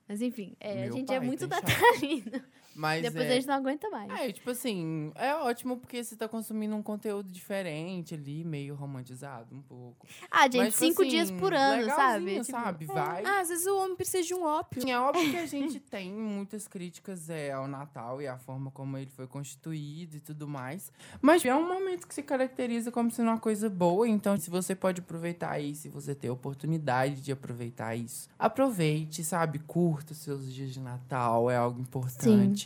[0.09, 1.72] Mas enfim, é, a gente é pai, muito tem chance.
[1.72, 2.45] natalino.
[2.77, 3.29] Mas Depois é...
[3.29, 4.11] a gente não aguenta mais.
[4.11, 9.55] É, tipo assim, é ótimo porque você tá consumindo um conteúdo diferente ali, meio romantizado
[9.55, 10.07] um pouco.
[10.31, 12.24] Ah, gente, Mas, tipo cinco assim, dias por ano, sabe?
[12.24, 12.85] legalzinho, Tipo, sabe?
[12.85, 13.24] Vai.
[13.24, 14.89] Ah, às vezes o homem precisa de um ópio.
[14.89, 18.99] É óbvio que a gente tem muitas críticas é, ao Natal e à forma como
[18.99, 20.93] ele foi constituído e tudo mais.
[21.22, 24.07] Mas é um momento que se caracteriza como sendo uma coisa boa.
[24.07, 29.24] Então, se você pode aproveitar isso, se você tem a oportunidade de aproveitar isso, aproveite,
[29.24, 29.59] sabe?
[29.61, 32.66] Curta os seus dias de Natal, é algo importante.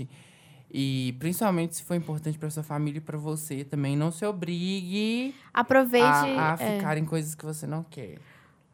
[0.73, 5.35] E principalmente se for importante para sua família e para você também, não se obrigue
[5.53, 6.07] Aproveite.
[6.07, 8.19] a, a é, ficar em coisas que você não quer.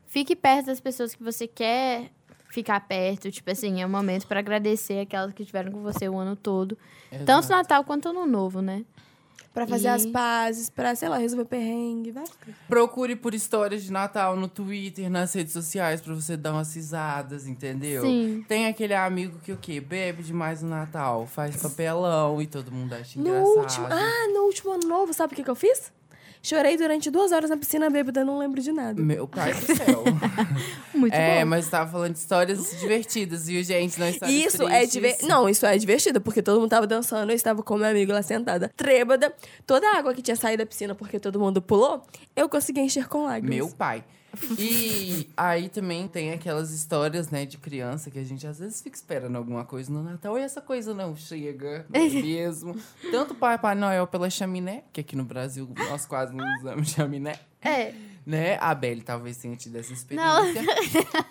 [0.06, 2.10] Fique perto das pessoas que você quer
[2.50, 3.30] ficar perto.
[3.30, 6.76] Tipo assim, é um momento pra agradecer aquelas que estiveram com você o ano todo.
[7.10, 7.48] Tanto Exato.
[7.50, 8.84] Natal quanto Ano Novo, né?
[9.56, 12.24] Pra fazer E- as pazes, pra, sei lá, resolver perrengue, vai.
[12.68, 17.46] Procure por histórias de Natal no Twitter, nas redes sociais, pra você dar umas risadas,
[17.46, 18.02] entendeu?
[18.02, 18.44] Sim.
[18.46, 19.80] Tem aquele amigo que o quê?
[19.80, 23.56] Bebe demais no Natal, faz papelão e todo mundo acha No engraçado.
[23.58, 25.90] último, ah, no último ano novo, sabe o que, que eu fiz?
[26.46, 29.02] Chorei durante duas horas na piscina bêbada, não lembro de nada.
[29.02, 30.04] Meu pai do céu.
[30.94, 31.50] Muito é, bom.
[31.50, 33.98] mas você tava falando de histórias divertidas, viu, gente?
[33.98, 34.92] Não histórias Isso é tristes.
[34.92, 35.28] divertido.
[35.28, 38.22] Não, isso é divertido, porque todo mundo tava dançando, eu estava com meu amigo lá
[38.22, 39.34] sentada, trêbada.
[39.66, 42.00] Toda a água que tinha saído da piscina porque todo mundo pulou,
[42.36, 43.56] eu consegui encher com lágrimas.
[43.56, 44.04] Meu pai.
[44.58, 48.96] E aí também tem aquelas histórias, né, de criança que a gente às vezes fica
[48.96, 52.76] esperando alguma coisa no Natal e essa coisa não chega, não é mesmo?
[53.10, 57.38] Tanto o Papai Noel pela chaminé, que aqui no Brasil nós quase não usamos chaminé,
[57.62, 57.92] É.
[58.24, 58.58] né?
[58.60, 60.62] A Belle talvez tenha tido essa experiência.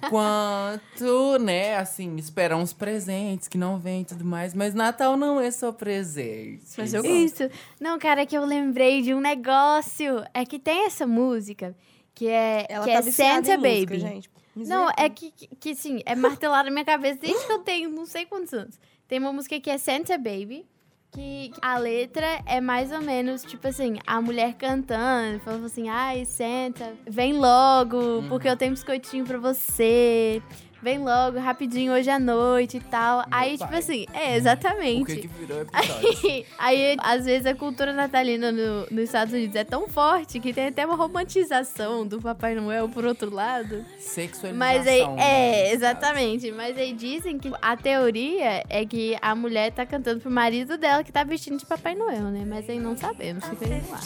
[0.10, 4.54] Quanto, né, assim, esperar uns presentes que não vêm e tudo mais.
[4.54, 6.64] Mas Natal não é só presente.
[6.78, 7.16] Mas eu gosto.
[7.44, 7.50] Isso.
[7.80, 10.24] Não, cara, é que eu lembrei de um negócio.
[10.34, 11.76] É que tem essa música
[12.16, 14.00] que é, Ela que tá é Santa em música, Baby.
[14.00, 14.30] gente.
[14.56, 17.90] Não, é que, que, que, sim, é martelado na minha cabeça desde que eu tenho
[17.90, 18.80] não sei quantos anos.
[19.06, 20.66] Tem uma música que é Santa Baby,
[21.12, 26.24] que a letra é mais ou menos, tipo assim, a mulher cantando, falando assim, ai,
[26.24, 30.42] Santa, vem logo, porque eu tenho biscoitinho pra você.
[30.86, 33.26] Vem logo, rapidinho, hoje à noite e tal.
[33.32, 33.80] aí, tipo pai.
[33.80, 35.16] assim, é, O exatamente.
[35.16, 36.46] que que virou episódio?
[36.60, 40.68] Aí, às vezes, a cultura natalina no- nos Estados Unidos é tão forte que tem
[40.68, 43.84] até uma romantização do Papai Noel por outro lado.
[43.98, 44.56] Sexualização.
[44.60, 46.52] Mas aí, né, é, exatamente.
[46.52, 51.04] Mas aí dizem que a teoria é que a mulher tá cantando pro marido dela
[51.04, 52.46] que tá vestindo de Papai Noel, né?
[52.48, 54.02] Mas aí não sabemos, fica aí no ar.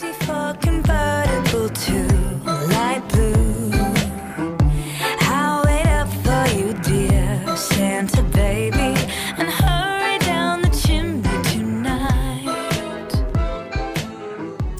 [6.30, 8.94] For you, dear Santa baby,
[9.36, 12.46] and hurry down the chimney tonight.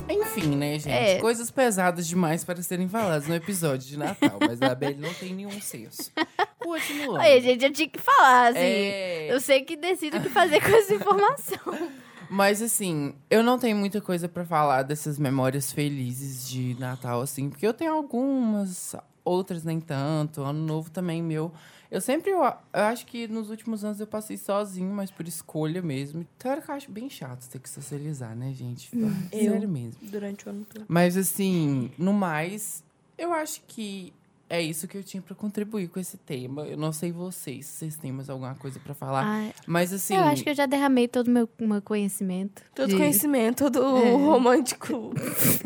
[0.08, 0.92] Enfim, né, gente?
[0.92, 1.18] É.
[1.18, 4.38] Coisas pesadas demais para serem faladas no episódio de Natal.
[4.40, 6.12] Mas a Belle não tem nenhum senso.
[6.60, 7.18] Continuando.
[7.18, 8.60] Oi, gente, eu tinha que falar, assim.
[8.60, 9.32] É.
[9.32, 11.58] Eu sei que decido o que fazer com essa informação.
[12.32, 17.50] Mas assim, eu não tenho muita coisa pra falar dessas memórias felizes de Natal, assim,
[17.50, 18.94] porque eu tenho algumas,
[19.24, 20.42] outras nem tanto.
[20.42, 21.52] Ano novo também meu.
[21.90, 25.82] Eu sempre, eu, eu acho que nos últimos anos eu passei sozinho, mas por escolha
[25.82, 26.24] mesmo.
[26.36, 28.88] Então eu acho bem chato ter que socializar, né, gente?
[29.32, 29.50] Eu.
[29.50, 29.94] Sério mesmo.
[30.02, 30.84] Durante o ano todo.
[30.86, 32.84] Mas assim, no mais,
[33.18, 34.12] eu acho que
[34.48, 36.62] é isso que eu tinha pra contribuir com esse tema.
[36.62, 39.24] Eu não sei vocês, se vocês têm mais alguma coisa pra falar.
[39.24, 40.14] Ai, Mas assim.
[40.14, 42.62] eu acho que eu já derramei todo o meu, meu conhecimento.
[42.74, 44.10] Todo de- conhecimento do É.
[44.12, 45.12] romântico.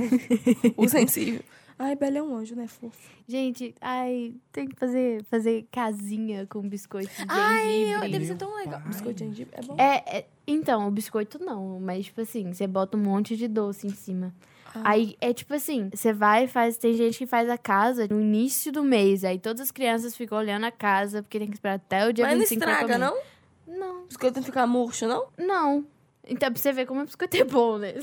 [0.77, 1.43] o sensível.
[1.79, 2.97] Ai, Bela é um anjo, né, fofo?
[3.27, 8.09] Gente, ai, tem que fazer, fazer casinha com biscoito de Ai, eu, gengibre.
[8.13, 8.81] deve ser Meu tão legal.
[8.81, 8.89] pai.
[8.89, 9.75] Biscoito de gengibre é bom.
[9.79, 13.87] É, é- então, o biscoito não, mas tipo assim, você bota um monte de doce
[13.87, 14.33] em cima.
[14.75, 14.83] Ah.
[14.85, 16.77] Aí é tipo assim, você vai e faz.
[16.77, 19.25] Tem gente que faz a casa no início do mês.
[19.25, 22.25] Aí todas as crianças ficam olhando a casa, porque tem que esperar até o dia
[22.25, 23.05] Mas não 25 pra estraga, comer.
[23.05, 23.79] não?
[23.79, 25.27] Não, Biscoito não fica murcho, não?
[25.39, 25.87] não.
[26.27, 27.95] Então, pra você ver como o biscoito é bom, né?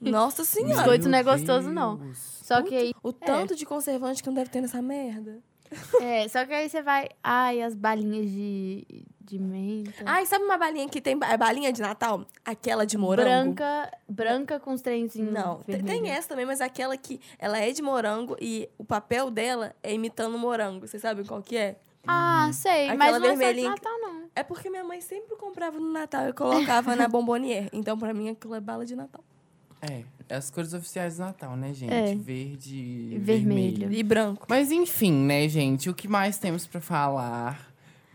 [0.00, 0.74] Nossa senhora.
[0.76, 1.98] Biscoito não é Meu gostoso, não.
[2.48, 2.94] Só que aí.
[3.02, 5.38] O tanto de conservante que não deve ter nessa merda.
[6.00, 7.10] É, só que aí você vai.
[7.22, 10.02] Ai, as balinhas de, de menta.
[10.06, 12.24] Ai, sabe uma balinha que tem é balinha de Natal?
[12.42, 13.52] Aquela de morango.
[13.52, 15.30] branca, branca com os trenzinhos.
[15.30, 19.74] Não, tem, essa também, mas aquela que ela é de morango e o papel dela
[19.82, 20.88] é imitando morango.
[20.88, 21.76] Vocês sabem qual que é?
[22.06, 22.88] Ah, sei.
[22.88, 24.22] Aquela mas não é só de vermelhinha Natal, não.
[24.34, 27.68] É porque minha mãe sempre comprava no Natal e colocava na bombonier.
[27.74, 29.22] Então, pra mim, aquilo é bala de Natal.
[29.80, 30.02] É,
[30.34, 31.92] as cores oficiais do Natal, né, gente?
[31.92, 32.14] É.
[32.14, 33.78] Verde e Vermelho.
[33.78, 33.92] vermelho.
[33.92, 34.46] E branco.
[34.48, 35.88] Mas enfim, né, gente?
[35.88, 37.67] O que mais temos pra falar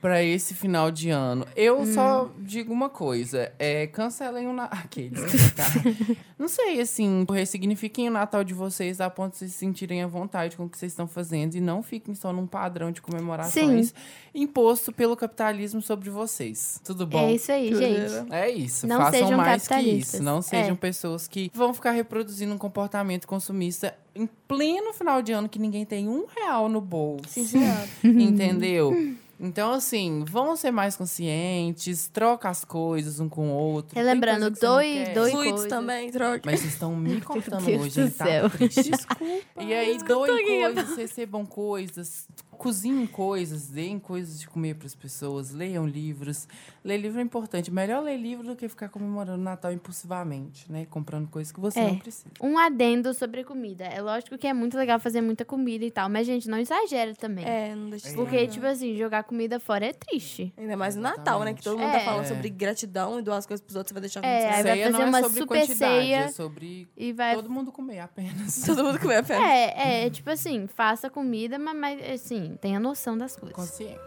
[0.03, 1.47] pra esse final de ano?
[1.55, 1.93] Eu Hum.
[1.93, 4.77] só digo uma coisa: é, cancelem o Natal.
[4.83, 5.21] Aqueles.
[5.53, 5.63] tá?
[6.37, 10.07] Não sei, assim, ressignifiquem o Natal de vocês a ponto de vocês se sentirem à
[10.07, 13.93] vontade com o que vocês estão fazendo e não fiquem só num padrão de comemorações
[14.35, 16.81] imposto pelo capitalismo sobre vocês.
[16.83, 17.29] Tudo bom?
[17.29, 18.33] É isso aí, Que gente.
[18.33, 20.21] É isso, Não façam sejam mais que isso.
[20.21, 20.75] Não sejam É.
[20.75, 25.85] pessoas que vão ficar reproduzindo um comportamento consumista em pleno final de ano que ninguém
[25.85, 27.29] tem um real no bolso.
[27.29, 27.63] Sim.
[28.03, 29.15] Entendeu?
[29.45, 33.93] Então, assim, vão ser mais conscientes, troca as coisas um com o outro.
[33.93, 35.67] Relembrando, doe- Fluidos coisas.
[35.67, 36.41] também, troca.
[36.45, 38.49] Mas vocês estão me cortando Deus hoje, do ele tá céu.
[38.49, 38.83] triste.
[38.89, 39.25] Desculpa.
[39.59, 42.27] E aí, doem coisas, recebam coisas,
[42.57, 46.47] cozinhem coisas, deem coisas de comer para as pessoas, leiam livros.
[46.83, 47.69] Ler livro é importante.
[47.71, 50.85] Melhor ler livro do que ficar comemorando o Natal impulsivamente, né?
[50.89, 51.87] Comprando coisas que você É.
[51.87, 52.25] não precisa.
[52.41, 53.83] Um adendo sobre comida.
[53.85, 57.13] É lógico que é muito legal fazer muita comida e tal, mas, gente, não exagera
[57.15, 57.43] também.
[57.45, 60.53] É, não deixa de Porque, ser, tipo assim, jogar comida fora é triste.
[60.57, 61.53] Ainda mais no Natal, né?
[61.53, 62.05] Que todo mundo tá É.
[62.05, 62.27] falando É.
[62.27, 64.55] sobre gratidão e doar as coisas pros outros, você vai deixar É, acontecer.
[64.55, 67.35] aí vai fazer não uma é sobre super quantidade, ceia é sobre E vai.
[67.35, 68.61] todo mundo comer apenas.
[68.65, 69.43] Todo mundo comer a festa.
[69.45, 73.55] É, é, tipo assim, faça comida, mas, mas assim, tenha noção das coisas.
[73.55, 73.97] Consciência.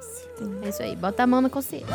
[0.63, 1.87] É isso aí, bota a mão na consciência.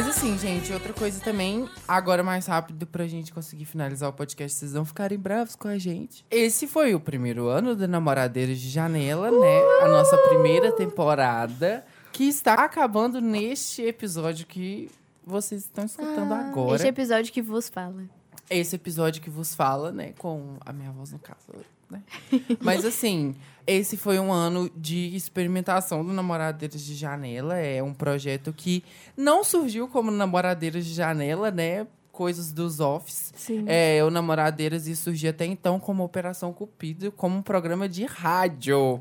[0.00, 4.58] Mas assim, gente, outra coisa também, agora mais rápido pra gente conseguir finalizar o podcast,
[4.58, 6.24] vocês não ficarem bravos com a gente.
[6.30, 9.58] Esse foi o primeiro ano do Namoradeiros de Janela, né?
[9.82, 14.90] A nossa primeira temporada, que está acabando neste episódio que
[15.22, 16.76] vocês estão escutando agora.
[16.76, 18.04] Este episódio que vos fala.
[18.50, 20.12] Esse episódio que vos fala, né?
[20.18, 21.52] Com a minha voz no caso,
[21.88, 22.02] né?
[22.60, 23.34] Mas assim,
[23.66, 27.56] esse foi um ano de experimentação do Namoradeiros de Janela.
[27.56, 28.82] É um projeto que
[29.16, 31.86] não surgiu como Namoradeiros de Janela, né?
[32.10, 33.32] Coisas dos offs.
[33.36, 33.64] Sim.
[33.66, 39.00] É, o Namoradeiras ia surgir até então como Operação Cupido, como um programa de rádio.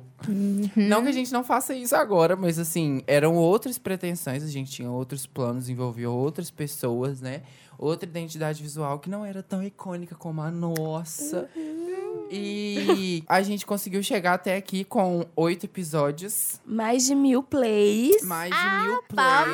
[0.75, 4.71] Não que a gente não faça isso agora, mas assim, eram outras pretensões, a gente
[4.71, 7.41] tinha outros planos, envolvia outras pessoas, né?
[7.80, 11.49] Outra identidade visual que não era tão icônica como a nossa.
[12.30, 18.21] E a gente conseguiu chegar até aqui com oito episódios, Mais de mil plays.
[18.23, 19.49] mais de mil Palmas!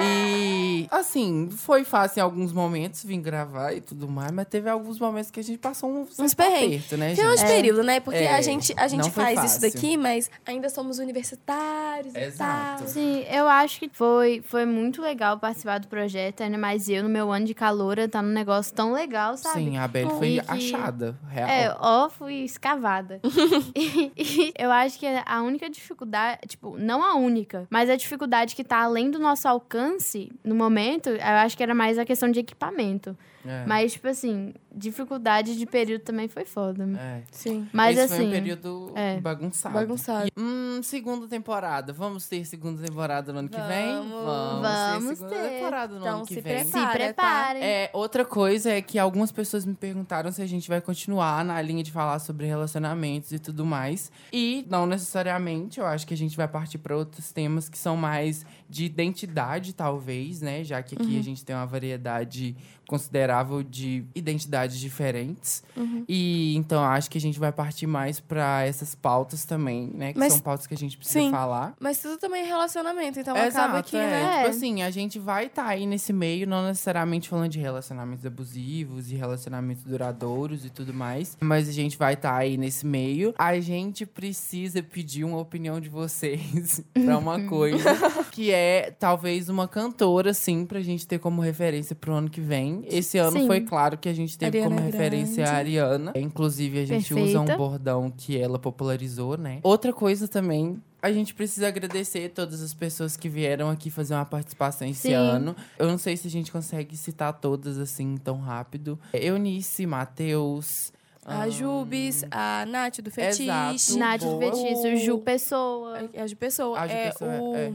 [0.00, 4.98] E, assim, foi fácil em alguns momentos vir gravar e tudo mais, mas teve alguns
[4.98, 6.78] momentos que a gente passou um certo perrengues.
[6.84, 7.48] aperto, né, Tem uns gente?
[7.48, 8.00] períodos, né?
[8.00, 12.82] Porque É, a gente, a gente faz isso daqui, mas ainda somos universitários Exato.
[12.82, 12.88] e tal.
[12.88, 17.08] Sim, eu acho que foi, foi muito legal participar do projeto, ainda mais eu, no
[17.08, 19.64] meu ano de caloura, tá num negócio tão legal, sabe?
[19.64, 21.48] Sim, a Belle foi E que- achada, real.
[21.48, 23.20] É, ó, fui escavada.
[23.74, 28.54] e, e eu acho que a única dificuldade, tipo, não a única, mas a dificuldade
[28.54, 30.77] que tá além do nosso alcance no momento,
[31.10, 33.16] eu acho que era mais a questão de equipamento.
[33.48, 33.64] É.
[33.66, 36.84] Mas, tipo assim, dificuldade de período também foi foda.
[36.98, 37.22] É.
[37.30, 37.66] Sim.
[37.72, 38.16] Mas Esse assim.
[38.16, 39.20] foi um período é.
[39.20, 39.74] bagunçado.
[39.74, 40.28] Bagunçado.
[40.28, 41.92] E, hum, segunda temporada.
[41.92, 43.94] Vamos ter segunda temporada no ano que vem?
[43.94, 44.62] Vamos.
[44.62, 45.48] Vamos ter segunda ter.
[45.48, 46.64] temporada no Então ano que se vem.
[46.64, 46.94] Se Para, tá?
[46.94, 47.62] preparem.
[47.62, 51.60] É, outra coisa é que algumas pessoas me perguntaram se a gente vai continuar na
[51.62, 54.12] linha de falar sobre relacionamentos e tudo mais.
[54.32, 57.96] E não necessariamente, eu acho que a gente vai partir para outros temas que são
[57.96, 60.62] mais de identidade, talvez, né?
[60.62, 62.54] Já que aqui a gente tem uma variedade
[62.88, 65.62] considerável de identidades diferentes.
[66.08, 70.12] E então acho que a gente vai partir mais para essas pautas também, né?
[70.14, 71.30] Que Mas- são pautas que a gente precisa Sim.
[71.30, 71.74] falar.
[71.78, 74.00] Mas tudo também é relacionamento, então Exato, acaba que, é.
[74.10, 74.36] né?
[74.38, 79.10] Tipo assim, a gente vai estar aí nesse meio, não necessariamente falando de relacionamentos abusivos
[79.12, 81.36] e relacionamentos duradouros e tudo mais.
[81.40, 83.34] Mas a gente vai estar aí nesse meio.
[83.38, 87.94] A gente precisa pedir uma opinião de vocês pra uma coisa
[88.32, 92.77] que é talvez uma cantora, assim, pra gente ter como referência pro ano que vem.
[92.86, 93.46] Esse ano Sim.
[93.46, 95.58] foi claro que a gente teve Ariana como referência a Grande.
[95.58, 96.12] Ariana.
[96.16, 97.56] Inclusive, a gente usa um Perfeita.
[97.56, 99.60] bordão que ela popularizou, né?
[99.62, 104.24] Outra coisa também a gente precisa agradecer todas as pessoas que vieram aqui fazer uma
[104.24, 105.14] participação esse Sim.
[105.14, 105.54] ano.
[105.78, 108.98] Eu não sei se a gente consegue citar todas assim tão rápido.
[109.12, 110.92] Eunice, Matheus.
[111.24, 113.42] A ahn, Jubes, a Nath do Fetiche.
[113.44, 113.98] Exato.
[113.98, 114.40] Nath do boa.
[114.40, 116.80] Feitiço, Ju Pessoa, A de pessoa.
[116.80, 117.72] A Ju é, Pessoa, o, é.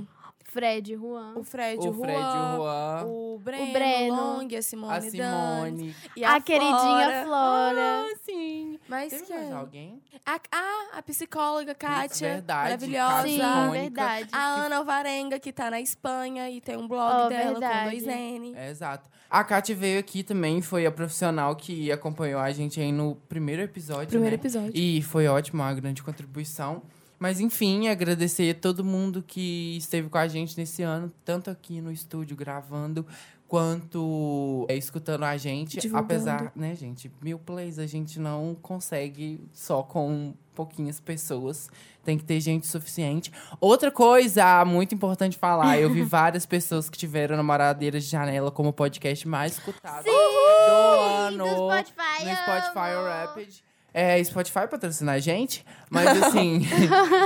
[0.54, 1.34] Fred, Juan.
[1.36, 4.16] o Fred, o o Fred, Juan, o Juan, o Breno, Breno.
[4.16, 5.95] Long, a Simone, a Simone.
[6.16, 7.82] e A, queridinha Flora.
[7.82, 8.80] Ah, sim.
[8.88, 9.54] Mas Teve que mais é?
[9.54, 10.01] alguém?
[10.26, 13.28] A, a, a psicóloga Kátia, verdade, maravilhosa.
[13.28, 13.80] Sim, icônica.
[14.06, 14.30] verdade.
[14.32, 17.78] A Ana Alvarenga, que tá na Espanha e tem um blog Oh, dela verdade.
[17.80, 18.54] com dois N.
[18.56, 19.10] É, exato.
[19.30, 23.64] A Kátia veio aqui também, foi a profissional que acompanhou a gente aí no primeiro
[23.64, 24.10] episódio.
[24.10, 24.39] Primeiro né?
[24.39, 24.72] episódio.
[24.76, 26.84] E foi ótimo, uma grande contribuição.
[27.24, 31.80] Mas enfim, agradecer a todo mundo que esteve com a gente nesse ano, tanto aqui
[31.80, 33.07] no estúdio gravando,
[33.47, 35.80] quanto é, escutando a gente.
[35.80, 36.03] Divulgando.
[36.03, 41.69] Apesar, né, gente, mil plays a gente não consegue só com pouquinhas pessoas.
[42.03, 43.32] Tem que ter gente suficiente.
[43.61, 48.74] Outra coisa muito importante falar: eu vi várias pessoas que tiveram namoradeiras de janela como
[48.74, 51.45] podcast mais escutado do ano.
[51.45, 52.89] do Spotify, No Spotify.
[53.07, 53.72] Rapid.
[53.94, 56.62] É, Spotify patrocina a gente, mas assim,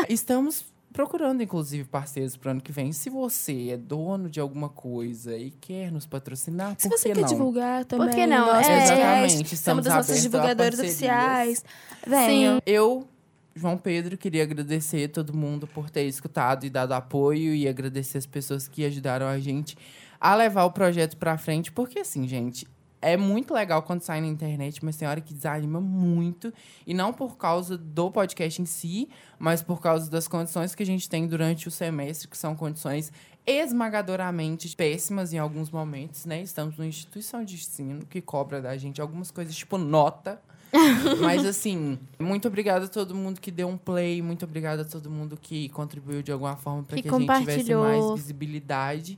[0.10, 2.92] estamos procurando, inclusive, parceiros para ano que vem.
[2.92, 7.16] Se você é dono de alguma coisa e quer nos patrocinar, Se por você que
[7.16, 7.28] quer não?
[7.28, 8.48] divulgar também que não?
[8.48, 8.84] nosso É.
[8.84, 11.60] Exatamente, somos estamos das nossas abertos a divulgadoras parcerias.
[11.60, 11.66] oficiais.
[12.06, 12.62] Venham.
[12.66, 13.08] Eu,
[13.56, 18.26] João Pedro, queria agradecer todo mundo por ter escutado e dado apoio e agradecer as
[18.26, 19.78] pessoas que ajudaram a gente
[20.20, 22.68] a levar o projeto pra frente, porque assim, gente,
[23.02, 26.54] é muito legal quando sai na internet, mas tem hora que desanima muito,
[26.86, 30.86] e não por causa do podcast em si, mas por causa das condições que a
[30.86, 33.12] gente tem durante o semestre, que são condições
[33.46, 36.42] esmagadoramente péssimas em alguns momentos, né?
[36.42, 40.42] Estamos numa instituição de ensino que cobra da gente algumas coisas, tipo nota.
[41.22, 45.10] Mas assim, muito obrigada a todo mundo que deu um play, muito obrigada a todo
[45.10, 49.18] mundo que contribuiu de alguma forma para Que que, a gente tivesse mais visibilidade.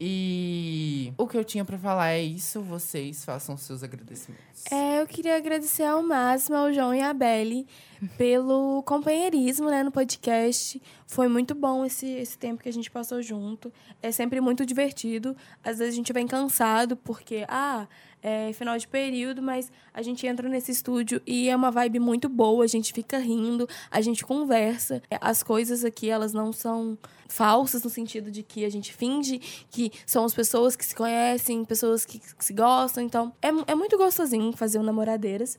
[0.00, 4.64] E o que eu tinha para falar é isso, vocês façam seus agradecimentos.
[4.70, 7.66] É, eu queria agradecer ao máximo ao João e a Belle
[8.16, 10.80] pelo companheirismo né, no podcast.
[11.06, 13.72] Foi muito bom esse, esse tempo que a gente passou junto.
[14.00, 15.36] É sempre muito divertido.
[15.64, 17.88] Às vezes a gente vem cansado porque, ah,
[18.22, 22.28] é final de período, mas a gente entra nesse estúdio e é uma vibe muito
[22.28, 22.64] boa.
[22.64, 25.02] A gente fica rindo, a gente conversa.
[25.10, 26.98] É, As coisas aqui, elas não são
[27.28, 29.38] falsas no sentido de que a gente finge
[29.70, 33.02] que somos pessoas que se conhecem, pessoas que, se gostam.
[33.02, 35.58] Então, é, é muito gostosinho fazer um namoradeiras.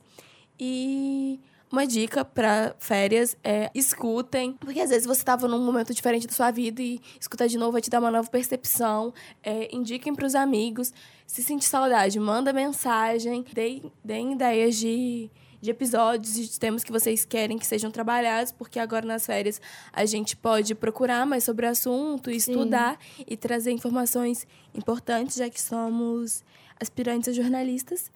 [0.58, 1.40] E
[1.70, 6.32] uma dica para férias é escutem, porque às vezes você estava num momento diferente da
[6.32, 9.14] sua vida e escutar de novo vai te dar uma nova percepção.
[9.42, 10.92] É, indiquem para os amigos.
[11.26, 16.90] Se sentir saudade, manda mensagem, deem, deem ideias de, de episódios e de temas que
[16.90, 19.60] vocês querem que sejam trabalhados, porque agora nas férias
[19.92, 24.44] a gente pode procurar mais sobre o assunto, estudar e trazer informações
[24.74, 26.42] importantes, já que somos
[26.80, 28.10] aspirantes a jornalistas.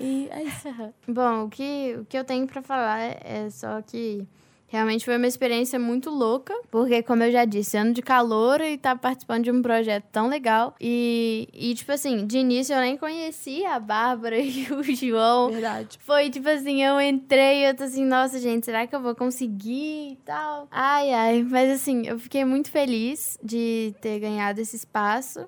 [0.00, 0.68] E é isso.
[1.08, 4.26] Bom, o que, o que eu tenho pra falar é só que
[4.74, 8.76] realmente foi uma experiência muito louca, porque, como eu já disse, ano de calor e
[8.76, 10.74] tá participando de um projeto tão legal.
[10.80, 15.50] E, e tipo assim, de início eu nem conhecia a Bárbara e o João.
[15.50, 15.96] Verdade.
[16.00, 19.14] Foi tipo assim, eu entrei e eu tô assim, nossa, gente, será que eu vou
[19.14, 20.66] conseguir e tal?
[20.72, 21.42] Ai, ai.
[21.44, 25.46] Mas assim, eu fiquei muito feliz de ter ganhado esse espaço.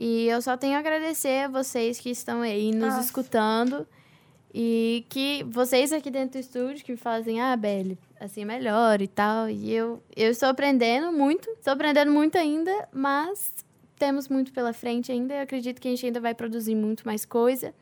[0.00, 3.00] E eu só tenho a agradecer a vocês que estão aí nos Ah.
[3.00, 3.84] escutando.
[4.54, 9.08] E que vocês aqui dentro do estúdio que fazem, ah, Belle, assim é melhor e
[9.08, 9.50] tal.
[9.50, 13.52] E eu, eu estou aprendendo muito, estou aprendendo muito ainda, mas
[13.98, 15.34] temos muito pela frente ainda.
[15.34, 17.74] Eu acredito que a gente ainda vai produzir muito mais coisa.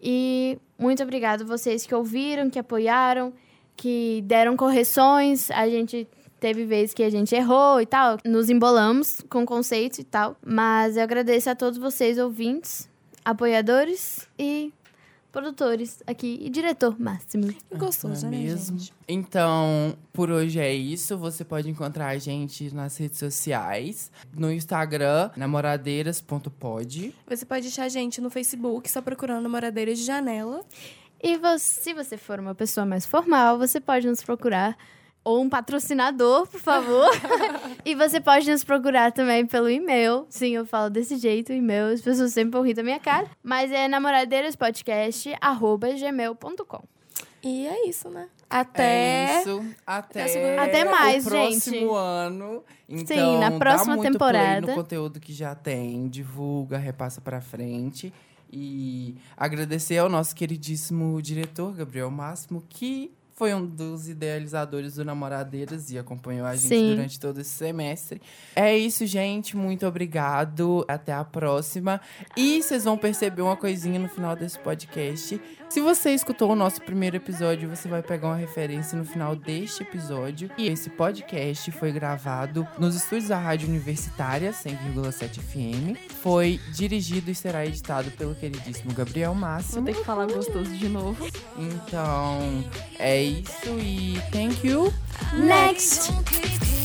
[0.00, 3.32] E muito obrigado vocês que ouviram, que apoiaram,
[3.74, 5.50] que deram correções.
[5.50, 6.06] A gente
[6.46, 10.36] teve vezes que a gente errou e tal, nos embolamos com conceitos e tal.
[10.46, 12.88] Mas eu agradeço a todos vocês, ouvintes,
[13.24, 14.72] apoiadores e
[15.32, 17.52] produtores aqui e diretor máximo.
[17.74, 18.78] Gostoso, é né, mesmo?
[18.78, 18.94] gente?
[19.08, 21.18] Então, por hoje é isso.
[21.18, 24.12] Você pode encontrar a gente nas redes sociais.
[24.32, 27.12] No Instagram, namoradeiras.pod.
[27.26, 30.64] Você pode achar a gente no Facebook, só procurando Moradeiras de Janela.
[31.20, 34.78] E você, se você for uma pessoa mais formal, você pode nos procurar.
[35.26, 37.10] Ou um patrocinador, por favor.
[37.84, 40.24] e você pode nos procurar também pelo e-mail.
[40.30, 41.92] Sim, eu falo desse jeito, e-mail.
[41.92, 43.26] As pessoas sempre vão rir da minha cara.
[43.42, 46.82] Mas é namoradeirospodcast.gmail.com
[47.42, 48.28] E é isso, né?
[48.48, 49.40] É Até.
[49.40, 49.64] isso.
[49.84, 51.88] Até, Até mais, o próximo gente.
[51.92, 52.62] ano.
[52.88, 54.62] Então, na próxima dá muito temporada.
[54.62, 58.14] Play no conteúdo que já tem, divulga, repassa pra frente.
[58.48, 65.90] E agradecer ao nosso queridíssimo diretor, Gabriel Máximo, que foi um dos idealizadores do Namoradeiras
[65.90, 66.94] e acompanhou a gente Sim.
[66.94, 68.20] durante todo esse semestre.
[68.54, 69.54] É isso, gente.
[69.54, 70.82] Muito obrigado.
[70.88, 72.00] Até a próxima.
[72.34, 75.38] E vocês vão perceber uma coisinha no final desse podcast.
[75.68, 79.82] Se você escutou o nosso primeiro episódio, você vai pegar uma referência no final deste
[79.82, 80.50] episódio.
[80.56, 85.98] E esse podcast foi gravado nos estúdios da Rádio Universitária, 100,7 FM.
[86.22, 89.84] Foi dirigido e será editado pelo queridíssimo Gabriel Vou Máximo.
[89.84, 91.26] ter que falar gostoso de novo.
[91.58, 92.64] Então,
[92.98, 94.92] é isso e thank you.
[95.34, 96.75] Next!